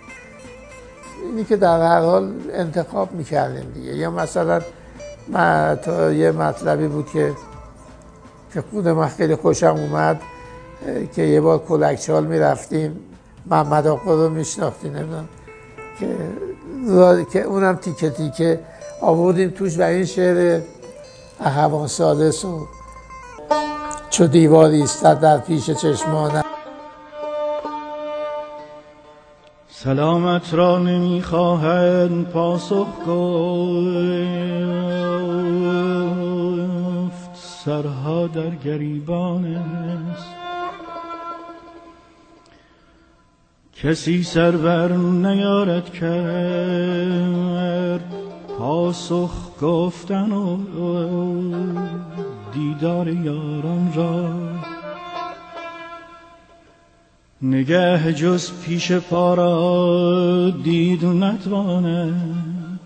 اینی 1.27 1.45
که 1.45 1.57
در 1.57 1.79
هر 1.79 2.01
حال 2.01 2.33
انتخاب 2.53 3.13
می‌کردیم 3.13 3.71
دیگه. 3.75 3.97
یا 3.97 4.11
مثلا 4.11 4.61
من 5.29 5.79
تا 5.83 6.13
یه 6.13 6.33
مطلبی 6.33 6.89
بود 6.89 7.11
که 7.11 7.33
که 8.55 8.65
خود 8.71 8.89
من 8.89 9.09
خیلی 9.09 9.37
خوشم 9.37 9.67
اومد. 9.67 10.21
که 11.17 11.23
یه 11.23 11.41
بار 11.41 11.59
کلکچال 11.59 12.27
می‌رفتیم 12.27 12.97
محمد 13.47 13.87
آقا 13.87 14.15
رو 14.15 14.29
میشناختی 14.29 14.89
نمی‌دونم 14.89 15.29
که 16.01 16.17
که 17.33 17.43
اونم 17.43 17.77
تیکه 17.77 18.11
تیکه 18.11 18.61
آوردیم 19.01 19.51
توش 19.51 19.79
و 19.79 19.83
این 19.83 20.05
شعر 20.05 20.61
احوان 21.41 21.87
سالس 21.87 22.45
و 22.45 22.67
چو 24.11 24.27
دیواری 24.27 24.81
ایستد 24.81 25.21
در 25.21 25.39
پیش 25.39 25.71
چشمانم. 25.71 26.45
سلامت 29.69 30.55
را 30.55 30.79
نمی‌خواهند 30.79 32.29
پاسخ 32.29 32.87
گفت 33.07 33.15
سرها 37.65 38.27
در 38.27 38.51
گریبان 38.51 39.45
است. 39.45 40.44
کسی 43.85 44.23
سرور 44.23 44.93
نیارد 44.93 45.93
کرد. 45.93 47.25
پاسخ 48.59 49.61
گفتن 49.61 50.33
و 50.33 50.59
دیدار 52.53 53.09
یاران 53.09 53.93
را. 53.95 54.29
نگه 57.43 58.13
جز 58.13 58.53
پیش 58.63 58.93
پارا 58.93 60.51
دید 60.51 61.05
و 61.05 61.13
نتواند 61.13 62.81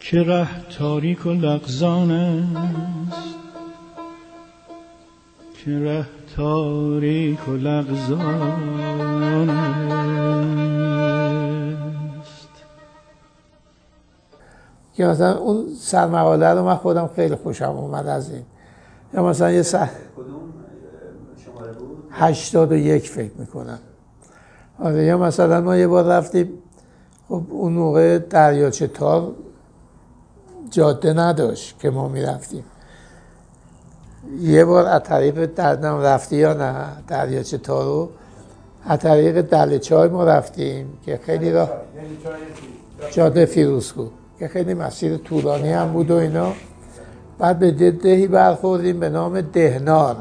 که 0.00 0.22
ره 0.22 0.48
تاریک 0.78 1.26
و 1.26 1.30
لغزان 1.30 2.10
است. 2.10 3.34
که 5.64 5.70
ره 5.70 6.19
تاریک 6.40 7.48
و 7.48 7.52
لغزان 7.52 9.50
است. 9.50 12.48
که 14.94 15.04
مثلا 15.04 15.38
اون 15.38 15.66
سرمقاله 15.80 16.48
رو 16.48 16.64
من 16.64 16.74
خودم 16.74 17.10
خیلی 17.16 17.34
خوشم 17.34 17.64
اومد 17.64 18.06
از 18.06 18.30
این. 18.30 18.42
یا 19.14 19.22
مثلا 19.22 19.50
یه 19.50 19.62
سر 19.62 19.88
هشتاد 22.10 22.72
و 22.72 22.74
یک 22.74 23.08
فکر 23.08 23.32
می‌کنم. 23.38 23.78
آره 24.78 25.04
یا 25.04 25.18
مثلا 25.18 25.60
ما 25.60 25.76
یه 25.76 25.86
بار 25.86 26.04
رفتیم 26.04 26.52
خب 27.28 27.42
اون 27.50 27.72
موقع 27.72 28.18
دریاچه 28.18 28.86
تار 28.86 29.32
جاده 30.70 31.12
نداشت 31.12 31.78
که 31.78 31.90
ما 31.90 32.08
می‌رفتیم. 32.08 32.64
یه 34.38 34.64
بار 34.64 34.86
از 34.86 35.02
طریق 35.02 35.46
دردم 35.46 36.00
رفتی 36.00 36.36
یا 36.36 36.52
نه؟ 36.52 36.86
دریاچه 37.08 37.58
تارو 37.58 38.08
از 38.84 38.98
طریق 38.98 39.40
دل 39.40 39.78
چای 39.78 40.08
ما 40.08 40.24
رفتیم 40.24 40.86
که 41.06 41.20
خیلی 41.22 41.52
راه 41.52 41.70
جاده 43.12 43.46
فیروزکو 43.46 44.06
که 44.38 44.48
خیلی 44.48 44.74
مسیر 44.74 45.16
طولانی 45.16 45.72
هم 45.72 45.92
بود 45.92 46.10
و 46.10 46.14
اینا. 46.14 46.52
بعد 47.38 47.58
به 47.58 47.90
دهی 47.90 48.26
برخوردیم 48.26 49.00
به 49.00 49.08
نام 49.08 49.40
دهنار. 49.40 50.16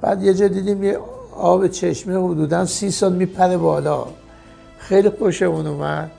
بعد 0.00 0.22
یه 0.22 0.34
جا 0.34 0.48
دیدیم 0.48 0.84
یه 0.84 0.98
آب 1.36 1.66
چشمه 1.66 2.16
حدودا 2.16 2.64
سی 2.64 2.90
سال 2.90 3.12
میپره 3.12 3.56
بالا. 3.56 4.06
خیلی 4.78 5.10
خوشمون 5.10 5.66
اومد. 5.66 6.10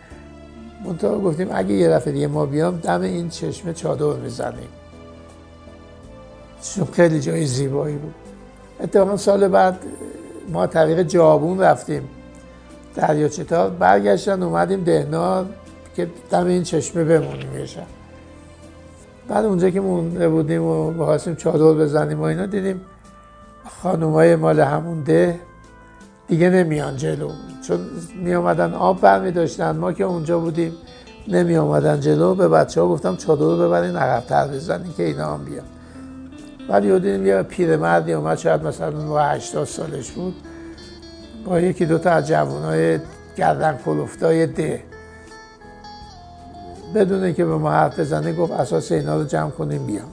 منطقه 0.85 1.17
گفتیم 1.17 1.47
اگه 1.51 1.73
یه 1.73 1.89
دفعه 1.89 2.13
دیگه 2.13 2.27
ما 2.27 2.45
بیام 2.45 2.77
دم 2.77 3.01
این 3.01 3.29
چشمه 3.29 3.73
چادر 3.73 4.13
می‌زنیم. 4.13 4.69
خیلی 6.93 7.19
جای 7.19 7.45
زیبایی 7.45 7.95
بود. 7.95 8.13
اتفاقا 8.79 9.17
سال 9.17 9.47
بعد 9.47 9.79
ما 10.53 10.67
طریق 10.67 11.03
جابون 11.03 11.59
رفتیم. 11.59 12.09
دریاچه 12.95 13.43
تا 13.43 13.69
برگشتن 13.69 14.43
اومدیم 14.43 14.83
دهنار 14.83 15.45
که 15.95 16.07
دم 16.31 16.45
این 16.45 16.63
چشمه 16.63 17.03
بمونیم 17.03 17.59
یه 17.59 17.65
شب. 17.65 17.83
بعد 19.27 19.45
اونجا 19.45 19.69
که 19.69 19.81
مونده 19.81 20.29
بودیم 20.29 20.63
و 20.63 20.91
بخواستیم 20.91 21.35
چادر 21.35 21.83
بزنیم 21.83 22.19
و 22.19 22.23
اینا 22.23 22.45
دیدیم 22.45 22.81
خانومای 23.81 24.35
مال 24.35 24.59
همون 24.59 25.03
ده 25.03 25.39
دیگه 26.27 26.49
نمیان 26.49 26.97
جلو. 26.97 27.31
چون 27.67 27.79
می 28.23 28.35
آمدن 28.35 28.73
آب 28.73 29.01
برمی 29.01 29.31
داشتن. 29.31 29.77
ما 29.77 29.93
که 29.93 30.03
اونجا 30.03 30.39
بودیم 30.39 30.73
نمی 31.27 31.57
آمدن 31.57 31.99
جلو. 31.99 32.35
به 32.35 32.47
بچه 32.47 32.81
ها 32.81 32.87
گفتم 32.87 33.15
چادر 33.15 33.41
رو 33.41 33.57
ببرین 33.57 33.95
عقبتر 33.95 34.47
بزنین 34.47 34.93
که 34.97 35.03
اینا 35.03 35.33
هم 35.33 35.45
بیان. 35.45 35.65
بعد 36.67 36.85
یه 36.85 36.99
دیدیم 36.99 37.25
یه 37.25 37.43
پیرمردی 37.43 38.13
اومد 38.13 38.37
شاید 38.37 38.63
مثلا 38.63 39.19
80 39.19 39.67
سالش 39.67 40.11
بود. 40.11 40.35
با 41.45 41.59
یکی 41.59 41.85
دوتا 41.85 42.09
از 42.09 42.27
جوانای 42.27 42.99
گردن 43.37 43.79
کلفتای 43.85 44.47
ده 44.47 44.83
بدون 46.95 47.33
که 47.33 47.45
به 47.45 47.57
ما 47.57 47.71
حرف 47.71 47.99
بزنه 47.99 48.33
گفت 48.33 48.51
اساس 48.51 48.91
اینا 48.91 49.17
رو 49.17 49.23
جمع 49.23 49.49
کنیم 49.49 49.85
بیام. 49.85 50.07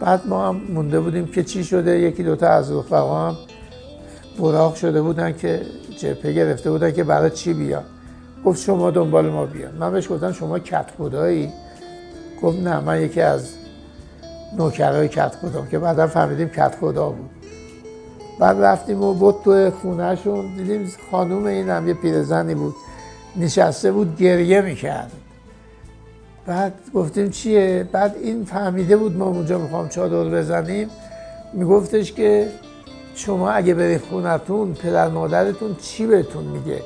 بعد 0.00 0.26
ما 0.26 0.48
هم 0.48 0.56
مونده 0.56 1.00
بودیم 1.00 1.26
که 1.26 1.44
چی 1.44 1.64
شده. 1.64 1.98
یکی 1.98 2.22
دوتا 2.22 2.48
از 2.48 2.72
رفقا 2.72 3.28
هم 3.28 3.36
براق 4.38 4.74
شده 4.74 5.02
بودن 5.02 5.32
که 5.32 5.60
جپه 5.98 6.32
گرفته 6.32 6.70
بودن 6.70 6.92
که 6.92 7.04
برای 7.04 7.30
چی 7.30 7.54
بیان. 7.54 7.84
گفت 8.44 8.62
شما 8.62 8.90
دنبال 8.90 9.30
ما 9.30 9.46
بیان. 9.46 9.74
من 9.74 9.92
بهش 9.92 10.10
گفتم 10.10 10.32
شما 10.32 10.58
کت 10.58 10.90
خدایی 10.98 11.52
گفت 12.42 12.58
نه 12.58 12.80
من 12.80 13.02
یکی 13.02 13.20
از 13.20 13.48
نوکرهای 14.56 15.08
کت 15.08 15.34
خدا 15.34 15.66
که 15.70 15.78
بعدا 15.78 16.06
فهمیدیم 16.06 16.48
کت 16.48 16.74
خدا 16.80 17.08
بود. 17.08 17.30
بعد 18.38 18.56
رفتیم 18.56 19.02
و 19.02 19.14
بود 19.14 19.36
تو 19.44 19.70
خونهشون 19.70 20.56
دیدیم 20.56 20.92
خانوم 21.10 21.46
این 21.46 21.68
هم 21.68 21.88
یه 21.88 21.94
پیرزنی 21.94 22.54
بود 22.54 22.74
نشسته 23.36 23.92
بود 23.92 24.16
گریه 24.16 24.60
می‌کرد. 24.60 25.12
بعد 26.46 26.72
گفتیم 26.94 27.30
چیه؟ 27.30 27.88
بعد 27.92 28.16
این 28.22 28.44
فهمیده 28.44 28.96
بود 28.96 29.16
ما 29.16 29.24
اونجا 29.24 29.58
می‌خوام 29.58 29.88
چادر 29.88 30.38
بزنیم. 30.38 30.90
میگفتش 31.52 32.12
که 32.12 32.48
شما 33.14 33.50
اگه 33.50 33.74
برید 33.74 34.00
خونتون 34.10 34.74
پدر 34.74 35.08
مادرتون 35.08 35.76
چی 35.82 36.06
بهتون 36.06 36.44
میگه؟ 36.44 36.82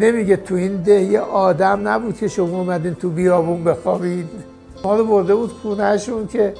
نمیگه 0.00 0.36
تو 0.36 0.54
این 0.54 0.76
ده 0.76 1.02
یه 1.02 1.20
آدم 1.20 1.88
نبود 1.88 2.16
که 2.16 2.28
شما 2.28 2.58
اومدین 2.58 2.94
تو 2.94 3.10
بیابون 3.10 3.64
بخوابید 3.64 4.28
ما 4.84 4.96
رو 4.96 5.04
برده 5.04 5.34
بود 5.34 5.52
خونهشون 5.62 6.26
که 6.26 6.54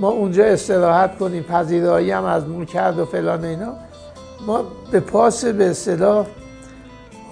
ما 0.00 0.08
اونجا 0.08 0.44
استراحت 0.44 1.18
کنیم 1.18 1.42
پذیرایی 1.42 2.10
هم 2.10 2.24
از 2.24 2.48
مون 2.48 2.64
کرد 2.64 2.98
و 2.98 3.04
فلان 3.04 3.44
اینا. 3.44 3.72
ما 4.46 4.64
به 4.90 5.00
پاس 5.00 5.44
به 5.44 5.70
اصطلاح 5.70 6.26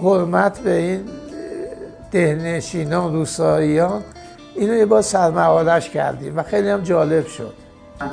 حرمت 0.02 0.60
به 0.60 0.72
این 0.72 1.08
دهنشینان 2.12 3.12
روساییان 3.12 4.02
اینو 4.54 4.74
یه 4.74 4.86
بار 4.86 5.02
سرمقالش 5.02 5.90
کردیم 5.90 6.38
و 6.38 6.42
خیلی 6.42 6.68
هم 6.68 6.80
جالب 6.80 7.26
شد. 7.26 7.54
به 7.98 8.06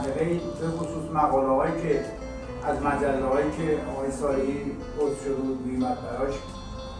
خصوص 0.77 1.11
مقاله 1.13 1.81
که 1.81 2.05
از 2.67 2.77
مجله 2.77 3.25
هایی 3.25 3.51
که 3.51 3.77
آقای 3.93 4.11
سایی 4.11 4.71
پست 4.97 5.25
شده 5.25 5.33
بود 5.33 5.63
بیمت 5.65 5.97
براش 5.97 6.33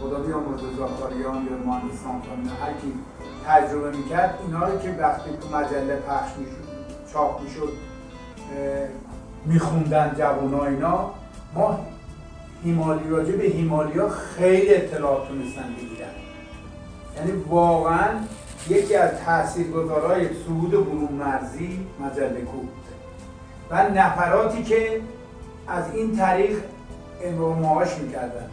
خدا 0.01 0.19
بیامرزه 0.19 0.63
زاکاریان 0.77 1.35
یا 1.35 1.57
مهندس 1.65 1.99
هر 2.61 2.73
کی 2.81 2.93
تجربه 3.47 3.97
می‌کرد 3.97 4.39
اینا 4.45 4.67
رو 4.67 4.79
که 4.79 4.95
وقتی 4.99 5.29
تو 5.41 5.57
مجله 5.57 5.95
پخش 5.95 6.31
می‌شد 6.37 6.68
چاپ 7.14 7.41
می‌شد 7.41 7.74
میخوندن 9.45 10.16
جوان 10.18 10.53
اینا. 10.53 11.12
ما 11.55 11.80
هیمالی 12.64 13.32
به 13.32 13.43
هیمالیا 13.43 14.10
خیلی 14.10 14.76
اطلاعات 14.76 15.28
تونستن 15.28 15.74
بگیرن. 15.78 16.07
یعنی 17.18 17.32
واقعا 17.32 18.07
یکی 18.70 18.95
از 18.95 19.12
تاثیرگذارهای 19.26 20.28
صعود 20.45 20.72
برون 20.72 21.12
مرزی 21.12 21.88
مجله 21.99 22.41
کو 22.41 22.57
و 23.70 23.89
نفراتی 23.89 24.64
که 24.64 25.01
از 25.68 25.84
این 25.93 26.18
طریق 26.18 26.57
امرو 27.24 27.53
معاش 27.53 27.97
می‌کردن 27.97 28.49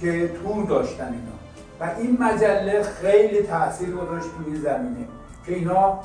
که 0.00 0.28
تور 0.28 0.66
داشتن 0.66 1.04
اینا. 1.04 1.36
و 1.80 1.98
این 1.98 2.16
مجله 2.20 2.82
خیلی 2.82 3.42
تاثیر 3.42 3.90
گذاشت 3.90 4.26
توی 4.36 4.56
زمینه 4.56 5.08
که 5.46 5.54
اینا 5.54 6.00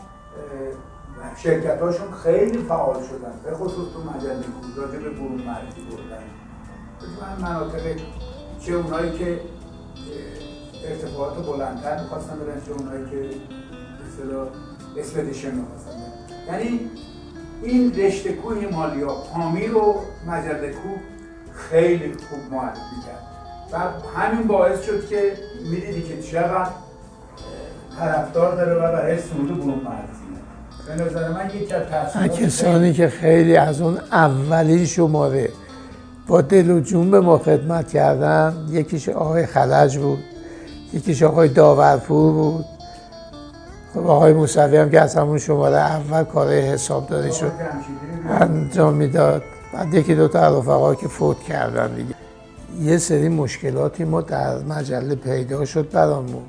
شرکت 1.38 1.82
هاشون 1.82 2.11
خیلی 2.24 2.57
فعال 2.57 3.03
شدن. 3.03 3.34
به 3.43 3.55
خصوص 3.55 3.93
تو 3.93 3.99
مجله 3.99 4.34
کو 4.34 4.82
راجع 4.82 4.99
به 4.99 5.09
برون 5.09 5.41
مرزی 5.41 5.82
بردن. 5.82 6.24
من 7.22 7.49
مناطق 7.49 7.99
چه 8.59 8.74
اونایی 8.74 9.11
که 9.11 9.39
ارتفاعات 10.86 11.45
بلندتر 11.45 12.01
می‌خواستن 12.01 12.36
برن 12.39 12.61
چه 12.65 12.72
اونایی 12.72 13.05
که 13.05 13.30
اصطلاح 14.07 14.47
اسپدیشن 14.97 15.55
می‌خواستن 15.55 15.91
یعنی 16.47 16.89
این 17.63 17.95
رشته 17.95 18.34
کوه 18.34 18.57
هیمالیا 18.57 19.07
پامیر 19.07 19.78
و 19.78 20.01
مجله 20.28 20.72
کو 20.72 20.89
خیلی 21.53 22.13
خوب 22.13 22.39
معرفی 22.51 22.95
کرد. 23.07 23.28
و 23.72 23.78
همین 24.19 24.47
باعث 24.47 24.84
شد 24.84 25.07
که 25.07 25.38
می‌دیدی 25.72 26.01
که 26.01 26.22
چقدر 26.22 26.72
طرفدار 27.99 28.55
داره 28.55 28.74
و 28.74 28.91
برای 28.91 29.22
صعود 29.22 29.47
برون 29.47 29.82
مرزی 29.86 30.20
به 30.88 31.03
نظر 31.03 31.27
من 31.27 31.49
یکی 31.49 31.73
از 31.73 32.32
کسانی 32.32 32.93
که 32.93 33.09
خیلی 33.09 33.55
از 33.55 33.82
اون 33.82 33.97
اولین 34.11 34.86
شماره 34.86 35.49
با 36.27 36.41
دل 36.41 36.69
و 36.69 36.79
جون 36.79 37.11
به 37.11 37.19
ما 37.19 37.38
خدمت 37.38 37.88
کردن 37.88 38.55
یکیش 38.69 39.09
آقای 39.09 39.45
خلج 39.45 39.97
بود 39.97 40.19
یکیش 40.93 41.23
آقای 41.23 41.49
داورپور 41.49 42.34
بود. 42.34 42.65
خب 43.93 44.07
آقای 44.07 44.34
موسوی 44.34 44.77
هم 44.77 44.89
که 44.89 45.01
از 45.01 45.15
همون 45.15 45.38
شماره 45.38 45.75
اول 45.77 46.23
کار 46.23 46.51
حسابداری 46.53 47.34
شد. 47.34 47.51
انجام 48.29 48.93
می‌داد. 48.93 49.43
بعد 49.73 49.93
یکی 49.93 50.15
دو 50.15 50.27
تا 50.27 50.59
رفقا 50.59 50.95
که 50.95 51.07
فوت 51.07 51.39
کردن 51.39 51.95
دیگه. 51.95 52.15
یه 52.82 52.97
سری 52.97 53.29
مشکلاتی 53.29 54.03
ما 54.03 54.21
در 54.21 54.57
مجله 54.57 55.15
پیدا 55.15 55.65
شد 55.65 55.91
برامون. 55.91 56.43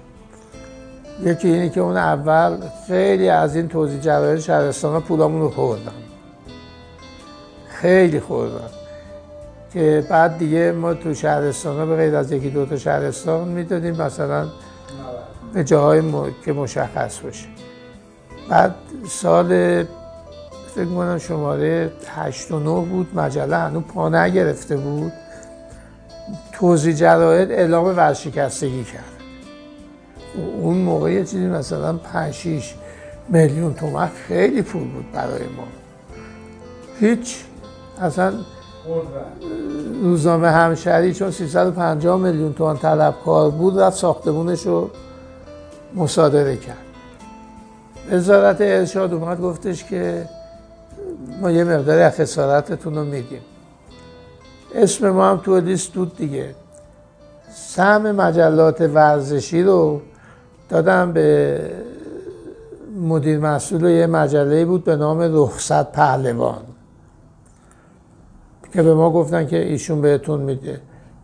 یکی 1.23 1.49
اینه 1.49 1.69
که 1.69 1.81
اون 1.81 1.97
اول 1.97 2.57
خیلی 2.87 3.29
از 3.29 3.57
این 3.57 3.69
توضیح 3.69 4.01
جرایر 4.01 4.41
شهرستان 4.41 5.03
پولامون 5.03 5.41
رو 5.41 5.51
خوردن 5.51 5.93
خیلی 7.69 8.21
خوردن 8.21 8.71
که 9.73 10.07
بعد 10.11 10.39
دیگه 10.39 10.73
ما 10.73 10.95
تو 10.95 11.15
شهرستان 11.15 11.77
ها 11.77 11.87
به 11.87 11.97
غیر 11.97 12.17
از 12.17 12.33
یکی 12.33 12.51
دو 12.51 12.67
تا 12.67 12.77
شهرستان 12.77 13.49
می‌دادیم 13.49 14.03
مثلا 14.03 14.47
به 15.55 15.65
جاهای 15.65 16.01
م... 16.01 16.31
که 16.45 16.53
مشخص 16.53 17.21
باشه. 17.21 17.47
بعد 18.49 18.75
سال 19.09 19.49
فکر 20.75 20.85
کنم 20.85 21.19
شماره 21.19 21.93
8 22.09 22.51
و 22.51 22.59
9 22.59 22.89
بود 22.89 23.19
مجله 23.19 23.57
هنوز 23.57 23.83
پا 23.83 24.09
نگرفته 24.09 24.77
بود. 24.77 25.13
توضیح 26.53 26.95
جراید 26.95 27.53
اعلام 27.53 27.85
ورشکستگی 27.85 28.85
کرد. 28.85 29.12
اون 30.61 30.77
موقع 30.77 31.13
یه 31.13 31.25
چیزی 31.25 31.47
مثلا 31.47 31.93
5 31.93 32.35
6 32.35 32.75
میلیون 33.29 33.75
تومن 33.75 34.11
خیلی 34.29 34.63
پول 34.63 34.89
بود 34.89 35.13
برای 35.13 35.43
ما. 35.43 35.65
هیچ 37.01 37.45
اصلا 38.01 38.33
روزنامه 40.03 40.51
همشهری 40.51 41.15
چون 41.15 41.31
350 41.31 42.21
میلیون 42.21 42.53
تومان 42.53 42.79
طلبکار 42.79 43.51
بود 43.51 43.79
رفت 43.79 43.97
ساختمونش 43.97 44.67
رو 44.67 44.91
مصادره 45.95 46.57
کرد. 46.57 46.77
وزارت 48.11 48.61
ارشاد 48.61 49.15
اومد 49.15 49.41
گفتش 49.41 49.85
که 49.85 50.29
ما 51.41 51.51
یه 51.51 51.65
مقداری 51.65 52.03
از 52.03 52.21
خسارتتون 52.21 52.95
رو 52.95 53.05
میدیم 53.05 53.41
اسم 54.75 55.11
ما 55.11 55.31
هم 55.31 55.37
تو 55.37 55.61
لیست 55.61 55.93
بود 55.93 56.17
دیگه. 56.17 56.55
سهم 57.55 58.13
مجلات 58.13 58.81
ورزشی 58.81 59.63
رو 59.63 60.01
دادم 60.73 61.13
به 61.13 61.61
مدیر 63.01 63.39
مسئول 63.39 63.85
یه 63.85 64.07
مجله 64.07 64.65
بود 64.65 64.85
به 64.85 64.97
نام 64.97 65.21
رخصت 65.21 65.93
پهلوان 65.93 66.63
که 68.73 68.83
به 68.83 68.95
ما 68.95 69.11
گفتن 69.11 69.47
که 69.47 69.57
ایشون 69.57 70.01
بهتون 70.01 70.41
میده. 70.41 70.81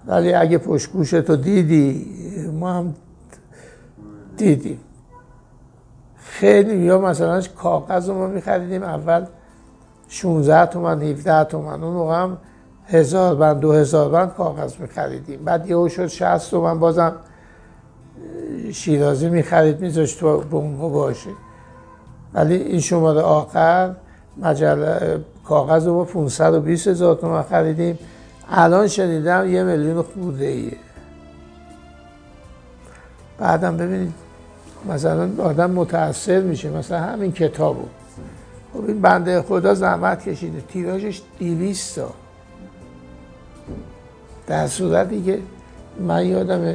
ولی 0.07 0.35
اگه 0.35 0.59
پشت 0.59 1.21
تو 1.21 1.37
دیدی 1.37 2.07
ما 2.53 2.73
هم 2.73 2.95
دیدیم. 4.37 4.81
خیلی 6.17 6.77
یا 6.77 6.99
مثلا 6.99 7.43
کاغذ 7.57 8.09
رو 8.09 8.15
ما 8.15 8.27
میخریدیم 8.27 8.83
اول 8.83 9.27
16 10.09 10.67
تومن 10.67 11.03
17 11.03 11.45
تومن 11.45 11.85
اون 11.85 12.15
هم 12.15 12.39
هزار 12.87 13.35
بند 13.35 13.61
دو 13.61 13.73
هزار 13.73 14.09
بند 14.09 14.35
کاغذ 14.35 14.77
میخریدیم. 14.81 15.45
بعد 15.45 15.71
یهو 15.71 15.89
شد 15.89 16.07
60 16.07 16.51
تومن 16.51 16.79
بازم 16.79 17.13
شیرازی 18.73 19.29
می‌خرید 19.29 19.81
میذاشت 19.81 20.21
تو 20.21 20.41
بونگو 20.41 20.91
باشه 20.91 21.31
ولی 22.35 22.55
این 22.55 22.81
شماره 22.81 23.21
آخر 23.21 23.95
مجله 24.37 25.21
کاغذ 25.45 25.87
رو 25.87 25.95
با 25.95 26.05
520 26.05 26.89
هزار 26.89 27.15
تومن 27.15 27.43
خریدیم. 27.43 27.99
الان 28.51 28.89
شنیدم 28.89 29.51
یه 29.51 29.63
میلیون 29.63 30.03
خورده 30.03 30.47
ایه 30.47 30.77
بعدم 33.39 33.77
ببینید 33.77 34.15
مثلا 34.89 35.31
آدم 35.39 35.71
متاثر 35.71 36.41
میشه 36.41 36.71
مثلا 36.71 36.99
همین 36.99 37.33
کتابو. 37.33 37.85
خب 38.75 38.85
این 38.87 39.01
بنده 39.01 39.43
خدا 39.43 39.75
زحمت 39.75 40.29
کشیده 40.29 40.61
تیراژش 40.61 41.23
200 41.39 41.97
تا. 41.97 42.11
در 44.47 44.67
صورتی 44.67 45.23
که 45.23 45.39
من 46.01 46.27
یادم 46.27 46.75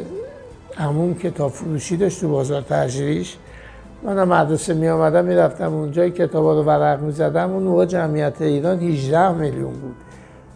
همون 0.76 1.14
کتاب 1.14 1.52
فروشی 1.52 1.98
داشت 1.98 2.22
تو 2.22 2.30
بازار 2.30 2.62
تجریش. 2.62 3.38
من 4.04 4.24
مدرسه 4.24 4.74
می 4.74 4.88
آمدم 4.90 5.26
می 5.26 5.36
رفتم 5.36 5.74
اونجا 5.74 6.10
کتاب 6.10 6.46
رو 6.46 6.64
ورق 6.64 7.02
می 7.02 7.12
زدم 7.12 7.52
اون 7.52 7.64
موقع 7.64 7.86
جمعیت 7.86 8.42
ایران 8.42 8.80
18 8.80 9.32
میلیون 9.32 9.74
بود. 9.74 9.96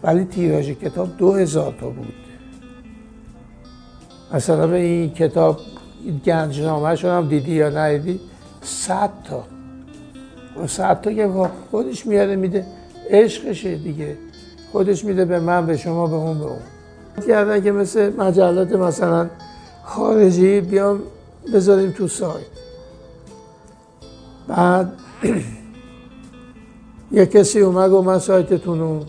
ولی 0.02 0.24
تیراژ 0.24 0.70
کتاب 0.70 1.16
2000 1.18 1.74
تا 1.80 1.88
بود. 1.88 2.14
مثلا 4.34 4.66
به 4.66 4.76
این 4.76 5.10
کتاب 5.10 5.60
گنجنامه 6.24 6.96
هم 7.02 7.28
دیدی 7.28 7.52
یا 7.52 7.68
ندیدی؟ 7.68 8.20
100 8.62 9.10
تا. 9.24 9.44
و 10.62 10.66
100 10.66 11.00
تا 11.00 11.12
که 11.12 11.30
خودش 11.70 12.06
میاره 12.06 12.36
میده. 12.36 12.66
عشقشه 13.10 13.76
دیگه. 13.76 14.16
خودش 14.72 15.04
میده 15.04 15.24
به 15.24 15.40
من 15.40 15.66
به 15.66 15.76
شما 15.76 16.06
به 16.06 16.14
اون 16.14 16.38
به 16.38 16.44
اون. 16.44 16.58
کردن 17.28 17.60
که 17.62 17.72
مثل 17.72 18.12
مجلات 18.16 18.72
مثلا 18.72 19.28
خارجی 19.88 20.60
بیام 20.60 21.00
بذاریم 21.54 21.90
تو 21.90 22.08
سایت. 22.08 22.46
بعد 24.48 24.92
یه 27.12 27.26
کسی 27.26 27.60
اومد 27.60 27.92
و 27.92 28.02
من 28.02 28.18
سایتتون 28.18 28.80
رو 28.80 29.00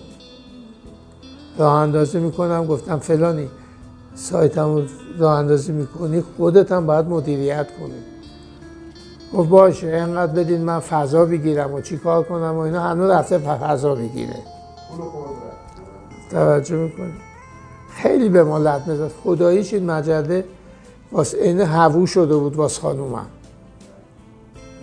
راه 1.57 1.73
اندازی 1.73 2.19
می‌کنم. 2.19 2.65
گفتم 2.67 2.99
فلانی 2.99 3.49
سایتم 4.15 4.87
راه 5.17 5.39
اندازی 5.39 5.71
می‌کنی 5.71 6.23
خودت 6.37 6.71
هم 6.71 6.85
باید 6.85 7.05
مدیریت 7.05 7.67
کنی. 7.79 7.99
گفت 9.33 9.49
باشه 9.49 9.87
اینقدر 9.87 10.33
بدین 10.33 10.61
من 10.61 10.79
فضا 10.79 11.25
بگیرم 11.25 11.73
و 11.73 11.81
چی 11.81 11.97
کار 11.97 12.23
کنم 12.23 12.55
و 12.55 12.57
اینا. 12.57 12.81
هنوز 12.81 13.09
رفته 13.09 13.37
فضا 13.37 13.95
بگیره 13.95 14.35
توجه 16.31 16.75
می‌کنی؟ 16.75 17.13
خیلی 17.89 18.29
به 18.29 18.43
ما 18.43 18.57
لط 18.57 18.87
می‌زد. 18.87 19.11
خداییش 19.23 19.73
این 19.73 19.91
مجله 19.91 20.45
واسه 21.11 21.37
این 21.37 21.61
هوو 21.61 22.05
شده 22.05 22.37
بود 22.37 22.55
واسه 22.55 22.81
خانومم. 22.81 23.25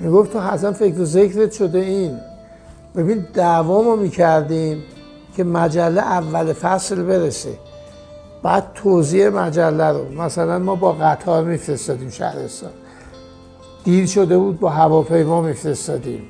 می‌گفت 0.00 0.32
تو 0.32 0.40
حسن 0.40 0.72
فکر 0.72 1.00
و 1.00 1.04
ذکرت 1.04 1.52
شده 1.52 1.78
این. 1.78 2.18
ببین 2.96 3.26
دعوا 3.34 3.82
ما 3.82 3.96
می‌کردیم 3.96 4.82
که 5.36 5.44
مجله 5.44 6.02
اول 6.02 6.52
فصل 6.52 7.02
برسه. 7.02 7.58
بعد 8.42 8.66
توضیح 8.74 9.28
مجله 9.28 9.88
رو. 9.88 10.22
مثلا 10.22 10.58
ما 10.58 10.74
با 10.74 10.92
قطار 10.92 11.44
میفرستادیم 11.44 12.10
شهرستان. 12.10 12.70
دیر 13.84 14.06
شده 14.06 14.38
بود 14.38 14.60
با 14.60 14.70
هواپیما 14.70 15.42
میفرستادیم. 15.42 16.22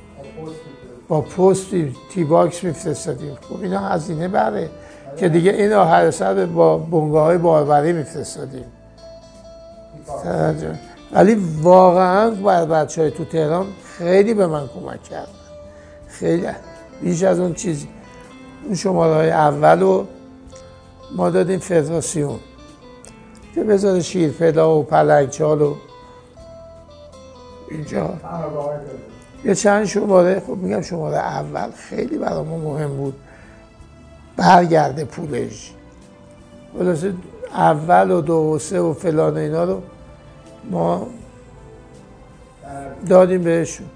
با 1.09 1.21
پست 1.21 1.67
تیپاکس 2.11 2.65
میفرستادیم. 2.65 3.37
خب 3.49 3.63
اینا 3.63 3.81
هزینه 3.81 4.29
بره. 4.29 4.71
که 5.17 5.29
دیگه 5.29 5.51
این 5.51 5.73
آخر 5.73 6.11
سر 6.11 6.47
با 6.47 6.79
بنگاه 6.79 7.25
های 7.25 7.39
باربری 7.39 7.93
میفرستادیم. 7.93 8.65
ولی 11.13 11.35
واقعا 11.63 12.31
بر 12.31 12.65
بچه 12.65 13.03
های 13.03 13.11
تو 13.11 13.25
تهران 13.25 13.67
خیلی 13.99 14.35
به 14.35 14.47
من 14.47 14.69
کمک 14.69 15.03
کردن. 15.03 15.33
خیلی. 16.09 16.47
بیش 17.03 17.23
از 17.23 17.39
اون 17.39 17.55
چیزی 17.55 17.89
اون 18.65 18.75
شماره 18.75 19.15
های 19.15 19.31
اول 19.31 19.81
رو 19.81 20.07
ما 21.17 21.31
دادیم 21.31 21.59
فدراسیون. 21.59 22.39
که 23.55 23.65
بذاره 23.65 24.01
شیرپلا 24.01 24.79
و 24.79 24.83
پلنگچال 24.83 25.63
و 25.63 25.75
اینجا. 27.71 28.15
یه 29.45 29.55
چند 29.55 29.85
شماره. 29.85 30.41
خب 30.41 30.57
میگم 30.57 30.83
شماره 30.83 31.17
اول. 31.17 31.71
خیلی 31.71 32.19
برای 32.19 32.45
ما 32.45 32.57
مهم 32.59 32.97
بود. 32.97 33.15
برگرده 34.37 35.05
پولش. 35.05 35.73
خلاصه 36.79 37.15
اول 37.53 38.11
و 38.11 38.21
دو 38.21 38.35
و 38.35 38.59
سه 38.59 38.81
و 38.81 38.93
فلان 38.93 39.37
اینا 39.37 39.65
رو 39.65 39.83
ما 40.71 41.07
دادیم 43.09 43.43
بهشون. 43.43 43.87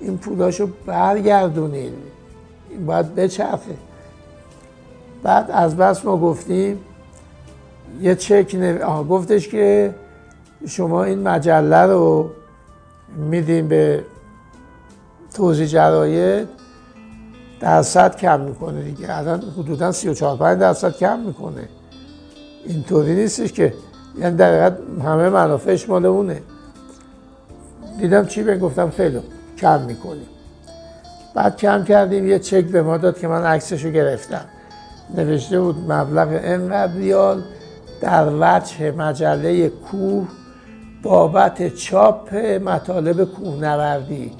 این 0.00 0.18
پولاشو 0.18 0.68
برگردونید. 0.86 1.92
باید 2.86 3.14
بچرخه. 3.14 3.76
بعد 5.22 5.50
از 5.50 5.76
بس 5.76 6.04
ما 6.04 6.16
گفتیم 6.16 6.78
یه 8.00 8.14
چک 8.14 8.54
نو... 8.54 9.04
گفتش 9.04 9.48
که 9.48 9.94
شما 10.66 11.04
این 11.04 11.28
مجله 11.28 11.82
رو 11.82 12.30
میدیم 13.16 13.68
به 13.68 14.04
توضیح 15.34 15.66
جراید 15.66 16.48
درصد 17.60 18.16
کم 18.16 18.40
می‌کنه 18.40 18.82
دیگه. 18.82 19.18
الان 19.18 19.40
حدودا 19.58 19.92
34 19.92 20.36
5 20.36 20.58
درصد 20.58 20.96
کم 20.96 21.18
می‌کنه. 21.18 21.68
اینطوری 22.66 23.14
نیستش 23.14 23.52
که 23.52 23.74
یعنی 24.18 24.36
در 24.36 24.72
همه 25.04 25.28
منافعش 25.28 25.88
مال 25.88 26.06
اونه. 26.06 26.42
دیدم 28.00 28.26
چی 28.26 28.42
به 28.42 28.58
گفتم؟ 28.58 28.90
خیلی 28.90 29.20
کم 29.58 29.80
می‌کنیم 29.80 30.26
بعد 31.34 31.56
کم 31.56 31.84
کردیم 31.84 32.28
یه 32.28 32.38
چک 32.38 32.64
به 32.64 32.82
ما 32.82 32.96
داد 32.96 33.18
که 33.18 33.28
من 33.28 33.42
عکسشو 33.42 33.90
گرفتم. 33.90 34.44
نوشته 35.16 35.60
بود 35.60 35.92
مبلغ 35.92 36.28
انقدر 36.42 36.92
ریال 36.92 37.42
در 38.00 38.28
وجه 38.40 38.90
مجله 38.90 39.68
کوه 39.68 40.28
بابت 41.02 41.74
چاپ 41.74 42.34
مطالب 42.34 43.24
کوهنوردی. 43.24 44.32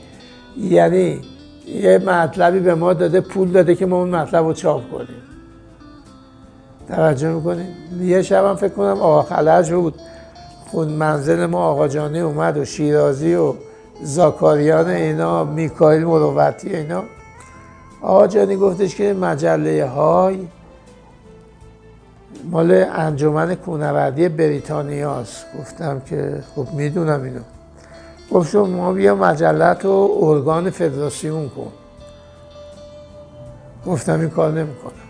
یعنی 0.56 1.20
یه 1.66 1.98
مطلبی 1.98 2.60
به 2.60 2.74
ما 2.74 2.92
داده 2.92 3.20
پول 3.20 3.52
داده 3.52 3.74
که 3.74 3.86
ما 3.86 3.96
اون 3.96 4.10
مطلب 4.10 4.44
رو 4.44 4.52
چاپ 4.52 4.90
کنیم. 4.90 5.31
توجه 6.96 7.28
می‌کنیم 7.28 7.66
یه 8.00 8.22
هم 8.30 8.56
فکر 8.56 8.68
کنم 8.68 9.00
آقا 9.00 9.22
خلج 9.22 9.72
بود. 9.72 9.94
خون 10.70 10.88
منزل 10.88 11.46
ما 11.46 11.64
آقا 11.64 11.88
جانی 11.88 12.20
اومد 12.20 12.56
و 12.56 12.64
شیرازی 12.64 13.34
و 13.34 13.54
زاکاریان 14.02 14.88
اینا 14.88 15.44
میکایل 15.44 16.04
مروتی 16.04 16.76
اینا. 16.76 17.02
آقا 18.02 18.26
جانی 18.26 18.56
گفتش 18.56 18.94
که 18.94 19.14
مجله 19.14 19.86
های 19.86 20.38
مال 22.50 22.84
انجمن 22.92 23.54
کونوردی 23.54 24.28
بریتانیاست. 24.28 25.46
گفتم 25.60 26.00
که 26.06 26.42
خب 26.54 26.66
می‌دونم 26.72 27.22
اینو. 27.22 27.40
گفت 28.32 28.50
شما 28.50 28.92
بیا 28.92 29.14
مجلت 29.14 29.84
رو 29.84 30.18
ارگان 30.20 30.70
فدراسیون 30.70 31.48
کن. 31.48 31.72
گفتم 33.86 34.20
این 34.20 34.30
کار 34.30 34.52
نمی‌کنم 34.52 35.01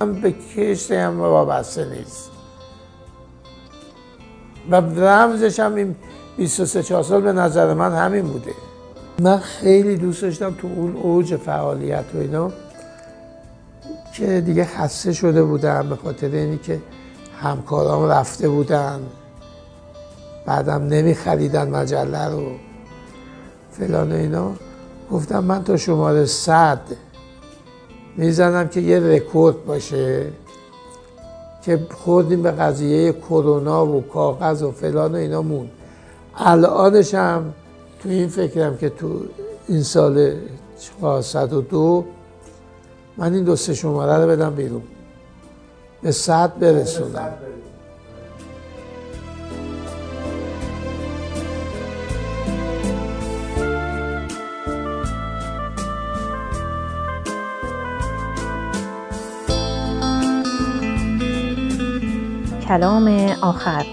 من 0.00 0.12
به 0.12 0.32
کشت 0.32 0.90
هم 0.90 1.20
وابسته 1.20 1.84
نیست. 1.84 2.30
و 4.70 4.74
رمزش 4.76 5.60
هم 5.60 5.74
این 5.74 5.96
23 6.36 6.82
4 6.82 7.02
سال 7.02 7.20
به 7.20 7.32
نظر 7.32 7.74
من 7.74 7.94
همین 7.94 8.26
بوده. 8.26 8.52
من 9.18 9.38
خیلی 9.38 9.96
دوست 9.96 10.22
داشتم 10.22 10.54
تو 10.54 10.68
اون 10.76 10.96
اوج 10.96 11.36
فعالیت 11.36 12.04
و 12.14 12.18
اینا 12.18 12.50
که 14.14 14.40
دیگه 14.40 14.64
خسته 14.64 15.12
شده 15.12 15.42
بودم 15.42 15.88
به 15.88 15.96
خاطر 15.96 16.28
اینی 16.28 16.58
که 16.58 16.80
همکارام 17.42 18.08
رفته 18.08 18.48
بودن. 18.48 19.00
بعدم 20.46 20.82
نمی 20.82 21.14
خریدن 21.14 21.70
مجله 21.70 22.28
رو. 22.28 22.50
فلان 23.72 24.12
اینا. 24.12 24.52
گفتم 25.10 25.44
من 25.44 25.64
تا 25.64 25.76
شماره 25.76 26.26
صد 26.26 26.80
می‌زنم 28.16 28.68
که 28.68 28.80
یه 28.80 29.00
رکورد 29.00 29.64
باشه 29.64 30.26
که 31.62 31.86
خوردیم 31.90 32.42
به 32.42 32.50
قضیه 32.50 33.12
کرونا 33.12 33.86
و 33.86 34.02
کاغذ 34.02 34.62
و 34.62 34.70
فلان 34.70 35.12
و 35.12 35.16
اینا 35.16 35.42
مون. 35.42 35.70
الانش 36.36 37.14
هم 37.14 37.54
تو 38.02 38.08
این 38.08 38.28
فکرم 38.28 38.76
که 38.76 38.88
تو 38.88 39.20
این 39.68 39.82
سال 39.82 40.34
402 41.00 42.04
من 43.16 43.34
این 43.34 43.44
دو 43.44 43.56
سه 43.56 43.74
شماره 43.74 44.24
رو 44.24 44.30
بدم 44.30 44.54
بیرون. 44.54 44.82
به 46.02 46.12
صد 46.12 46.58
برسونم. 46.58 47.32
کلام 62.70 63.08
آخر. 63.42 63.86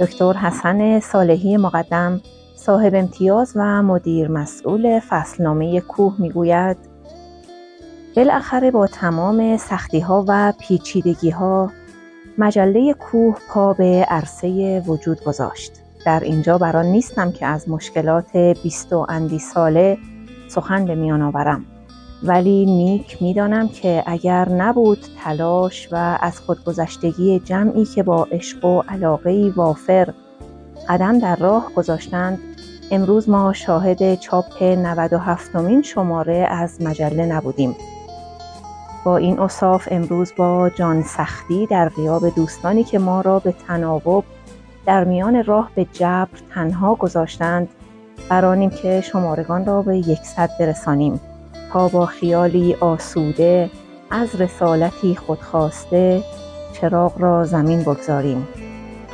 دکتر 0.00 0.32
حسن 0.32 1.00
صالحی 1.00 1.56
مقدم 1.56 2.20
صاحب 2.56 2.94
امتیاز 2.94 3.52
و 3.56 3.82
مدیر 3.82 4.28
مسئول 4.28 5.00
فصلنامه 5.08 5.80
کوه 5.80 6.14
می‌گوید 6.18 6.76
بالاخره 8.16 8.70
با 8.70 8.86
تمام 8.86 9.56
سختی 9.56 10.00
ها 10.00 10.24
و 10.28 10.52
پیچیدگی 10.60 11.30
ها 11.30 11.70
مجله 12.38 12.94
کوه 12.94 13.36
پا 13.48 13.72
به 13.72 14.06
عرصه 14.08 14.80
وجود 14.86 15.24
گذاشت. 15.24 15.72
در 16.04 16.20
اینجا 16.20 16.58
بران 16.58 16.86
نیستم 16.86 17.32
که 17.32 17.46
از 17.46 17.68
مشکلات 17.68 18.36
بیست 18.36 18.92
و 18.92 19.06
اندی 19.08 19.38
ساله 19.38 19.98
سخن 20.48 20.84
به 20.84 20.94
میان 20.94 21.22
آورم. 21.22 21.64
ولی 22.22 22.66
نیک 22.66 23.22
می‌دانم 23.22 23.68
که 23.68 24.02
اگر 24.06 24.48
نبود 24.48 25.04
تلاش 25.24 25.88
و 25.92 26.18
از 26.20 26.40
خودگذشتگی 26.40 27.38
جمعی 27.38 27.84
که 27.84 28.02
با 28.02 28.28
عشق 28.32 28.64
و 28.64 28.82
علاقه 28.88 29.52
وافر 29.56 30.12
قدم 30.88 31.18
در 31.18 31.36
راه 31.36 31.72
گذاشتند 31.76 32.38
امروز 32.90 33.28
ما 33.28 33.52
شاهد 33.52 34.14
چاپ 34.14 34.62
97 34.62 35.56
مین 35.56 35.82
شماره 35.82 36.46
از 36.50 36.82
مجله 36.82 37.26
نبودیم. 37.26 37.76
با 39.04 39.16
این 39.16 39.40
اصاف 39.40 39.88
امروز 39.90 40.32
با 40.36 40.70
جان 40.70 41.02
سختی 41.02 41.66
در 41.66 41.88
غیاب 41.88 42.34
دوستانی 42.34 42.84
که 42.84 42.98
ما 42.98 43.20
را 43.20 43.38
به 43.38 43.54
تناوب 43.68 44.24
در 44.86 45.04
میان 45.04 45.44
راه 45.44 45.70
به 45.74 45.86
جبر 45.92 46.38
تنها 46.54 46.94
گذاشتند 46.94 47.68
برانیم 48.28 48.70
که 48.70 49.00
شمارگان 49.00 49.66
را 49.66 49.82
به 49.82 49.98
یکصد 49.98 50.50
برسانیم. 50.60 51.20
تا 51.72 51.88
با 51.88 52.06
خیالی 52.06 52.74
آسوده 52.74 53.70
از 54.10 54.40
رسالتی 54.40 55.16
خودخواسته 55.16 56.22
چراغ 56.72 57.20
را 57.20 57.44
زمین 57.44 57.82
بگذاریم. 57.82 58.48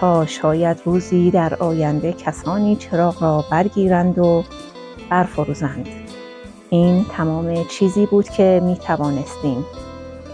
تا 0.00 0.26
شاید 0.26 0.80
روزی 0.84 1.30
در 1.30 1.54
آینده 1.54 2.12
کسانی 2.12 2.76
چراغ 2.76 3.22
را 3.22 3.44
برگیرند 3.50 4.18
و 4.18 4.44
برفروزند. 5.10 5.88
این 6.70 7.04
تمام 7.04 7.64
چیزی 7.64 8.06
بود 8.06 8.28
که 8.28 8.60
می 8.64 8.76
توانستیم 8.76 9.64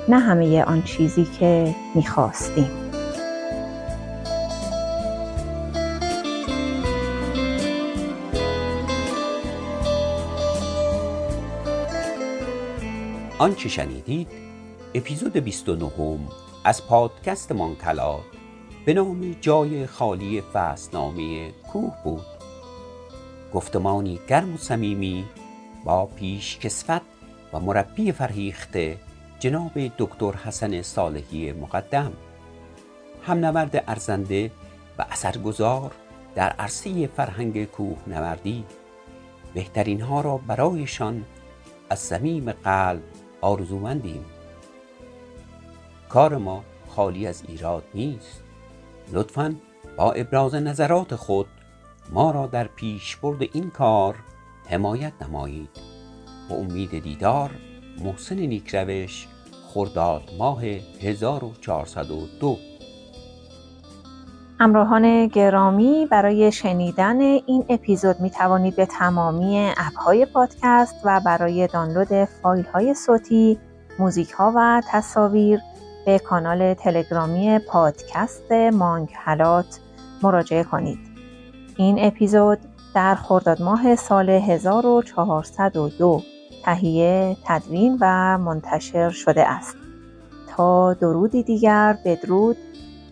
نه 0.09 0.19
همه 0.19 0.63
آن 0.63 0.83
چیزی 0.83 1.25
که 1.25 1.75
می 1.95 2.07
خواستیم 2.07 2.88
آنچه 13.39 13.69
شنیدید 13.69 14.29
اپیزود 14.95 15.33
29 15.33 16.19
از 16.65 16.87
پادکست 16.87 17.53
مانکلات 17.53 18.21
به 18.87 18.95
نام 18.95 19.37
جای 19.41 19.87
خالی 19.87 20.43
فصلنامه 20.53 21.51
کوه 21.51 21.95
بود. 22.05 22.27
گفتمانی 23.55 24.21
گرم 24.29 24.55
و 24.55 24.57
صمیمی 24.57 25.25
با 25.85 26.07
پیش 26.07 26.59
کسفت 26.59 27.03
و 27.53 27.61
مربی 27.61 28.13
فرهیخته 28.13 28.99
جناب 29.39 29.73
دکتر 29.99 30.33
حسن 30.33 30.83
صالحی 30.83 31.53
مقدم. 31.53 32.13
هم 33.27 33.39
نورد 33.39 33.85
ارزنده 33.89 34.51
و 34.99 35.05
اثرگذار 35.11 35.93
در 36.35 36.49
عرصه 36.49 37.07
فرهنگ 37.07 37.65
کوه 37.65 37.99
نوردی 38.07 38.65
بهترین 39.55 40.01
ها 40.01 40.21
را 40.21 40.37
برایشان 40.37 41.25
از 41.91 41.99
صمیم 41.99 42.53
قلب 42.53 43.03
آرزومندیم. 43.41 44.25
کار 46.09 46.37
ما 46.37 46.65
خالی 46.89 47.27
از 47.27 47.43
ایراد 47.49 47.85
نیست. 47.95 48.43
لطفا 49.13 49.57
با 49.97 50.13
ابراز 50.13 50.55
نظرات 50.55 51.15
خود 51.15 51.47
ما 52.11 52.31
را 52.31 52.47
در 52.47 52.67
پیشبرد 52.67 53.43
این 53.43 53.71
کار 53.71 54.15
حمایت 54.69 55.13
نمایید. 55.23 55.71
و 56.51 56.55
امید 56.55 56.99
دیدار 56.99 57.51
محسن 58.05 58.37
نیکروش 58.37 59.27
خرداد 59.75 60.31
ماه 60.39 60.65
1402 60.65 62.59
همراهان 64.61 65.27
گرامی 65.27 66.07
برای 66.11 66.53
شنیدن 66.53 67.21
این 67.21 67.65
اپیزود 67.69 68.21
می 68.21 68.31
توانید 68.31 68.77
به 68.77 68.87
تمامی 68.87 69.73
اپ 69.77 69.99
های 69.99 70.27
پادکست 70.27 70.95
و 71.05 71.21
برای 71.25 71.67
دانلود 71.67 72.25
فایل 72.25 72.65
های 72.65 72.95
صوتی، 72.95 73.59
موزیک 73.99 74.31
ها 74.31 74.53
و 74.57 74.83
تصاویر 74.89 75.61
به 76.07 76.19
کانال 76.19 76.75
تلگرامی 76.75 77.59
پادکست 77.59 78.53
مانگ 78.53 79.09
حلات 79.25 79.81
مراجعه 80.23 80.65
کنید. 80.65 80.99
این 81.77 81.97
اپیزود 81.99 82.59
در 82.95 83.15
خرداد 83.15 83.63
ماه 83.63 83.97
سال 83.97 84.31
1402 84.31 86.23
تهیه، 86.65 87.37
تدوین 87.45 87.99
و 88.01 88.39
منتشر 88.39 89.11
شده 89.11 89.49
است. 89.49 89.77
تا 90.57 90.95
درودی 90.95 91.43
دیگر 91.43 91.99
بدرود 92.05 92.57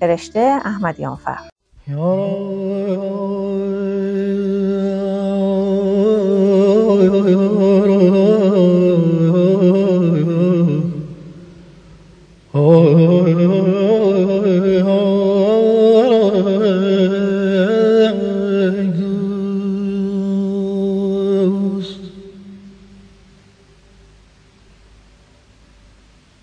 فرشته 0.00 0.58
احمدیانفر 0.64 1.38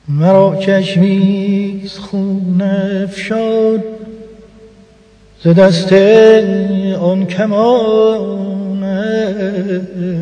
مرا 0.07 0.55
چشمیز 0.55 1.99
خون 1.99 2.61
افشاد 2.61 3.42
ز 5.43 5.47
دست 5.47 5.93
آن 6.99 7.25
کمان 7.25 8.83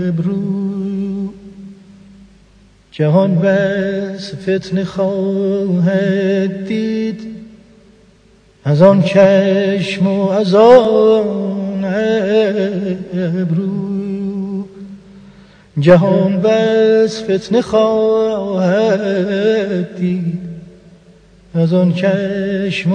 ابرو. 0.08 1.34
جهان 2.92 3.36
بس 3.36 4.34
فتنه 4.36 4.84
خواهد 4.84 6.66
دید 6.68 7.22
از 8.64 8.82
آن 8.82 9.04
چشم 9.04 10.08
و 10.08 10.30
از 10.30 10.56
آن 10.56 11.86
ابرو. 13.14 14.66
جهان 15.80 16.42
بس 16.42 17.24
فتنه 17.24 17.62
خواهد 17.62 18.76
دید. 19.98 20.41
از 21.54 21.74
آن 21.74 21.94
چشم 21.94 22.92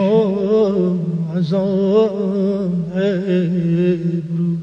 از 1.36 1.54
آن 1.54 2.84
ابرو 2.94 4.57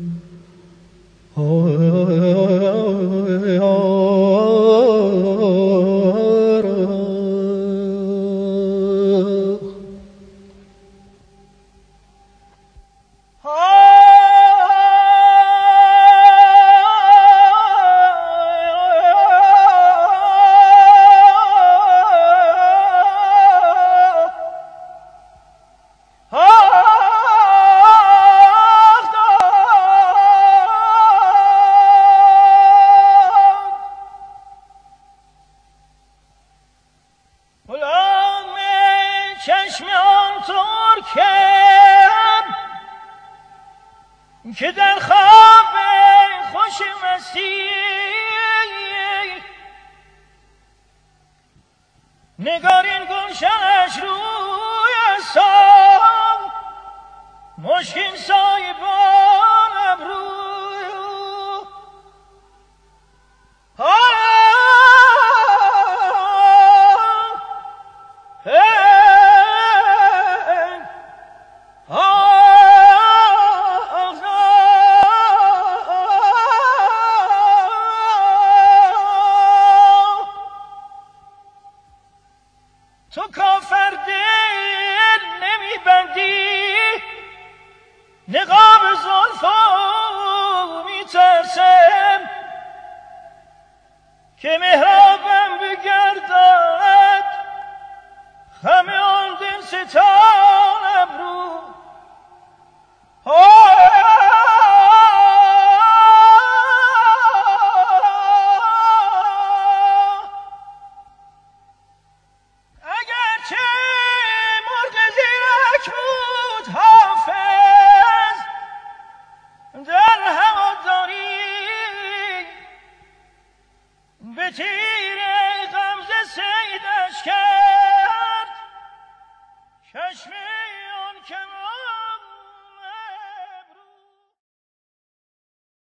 کم 41.14 42.56
که 44.58 44.72
در 44.72 45.00
خواب 45.00 45.74
خوش 46.52 46.82
مسیح 47.04 47.74
نگارین 52.40 53.06
گلشنش 53.06 53.98
روی 54.02 55.22
سام 55.34 56.52
مشکین 57.58 58.16
سایبان 58.16 58.73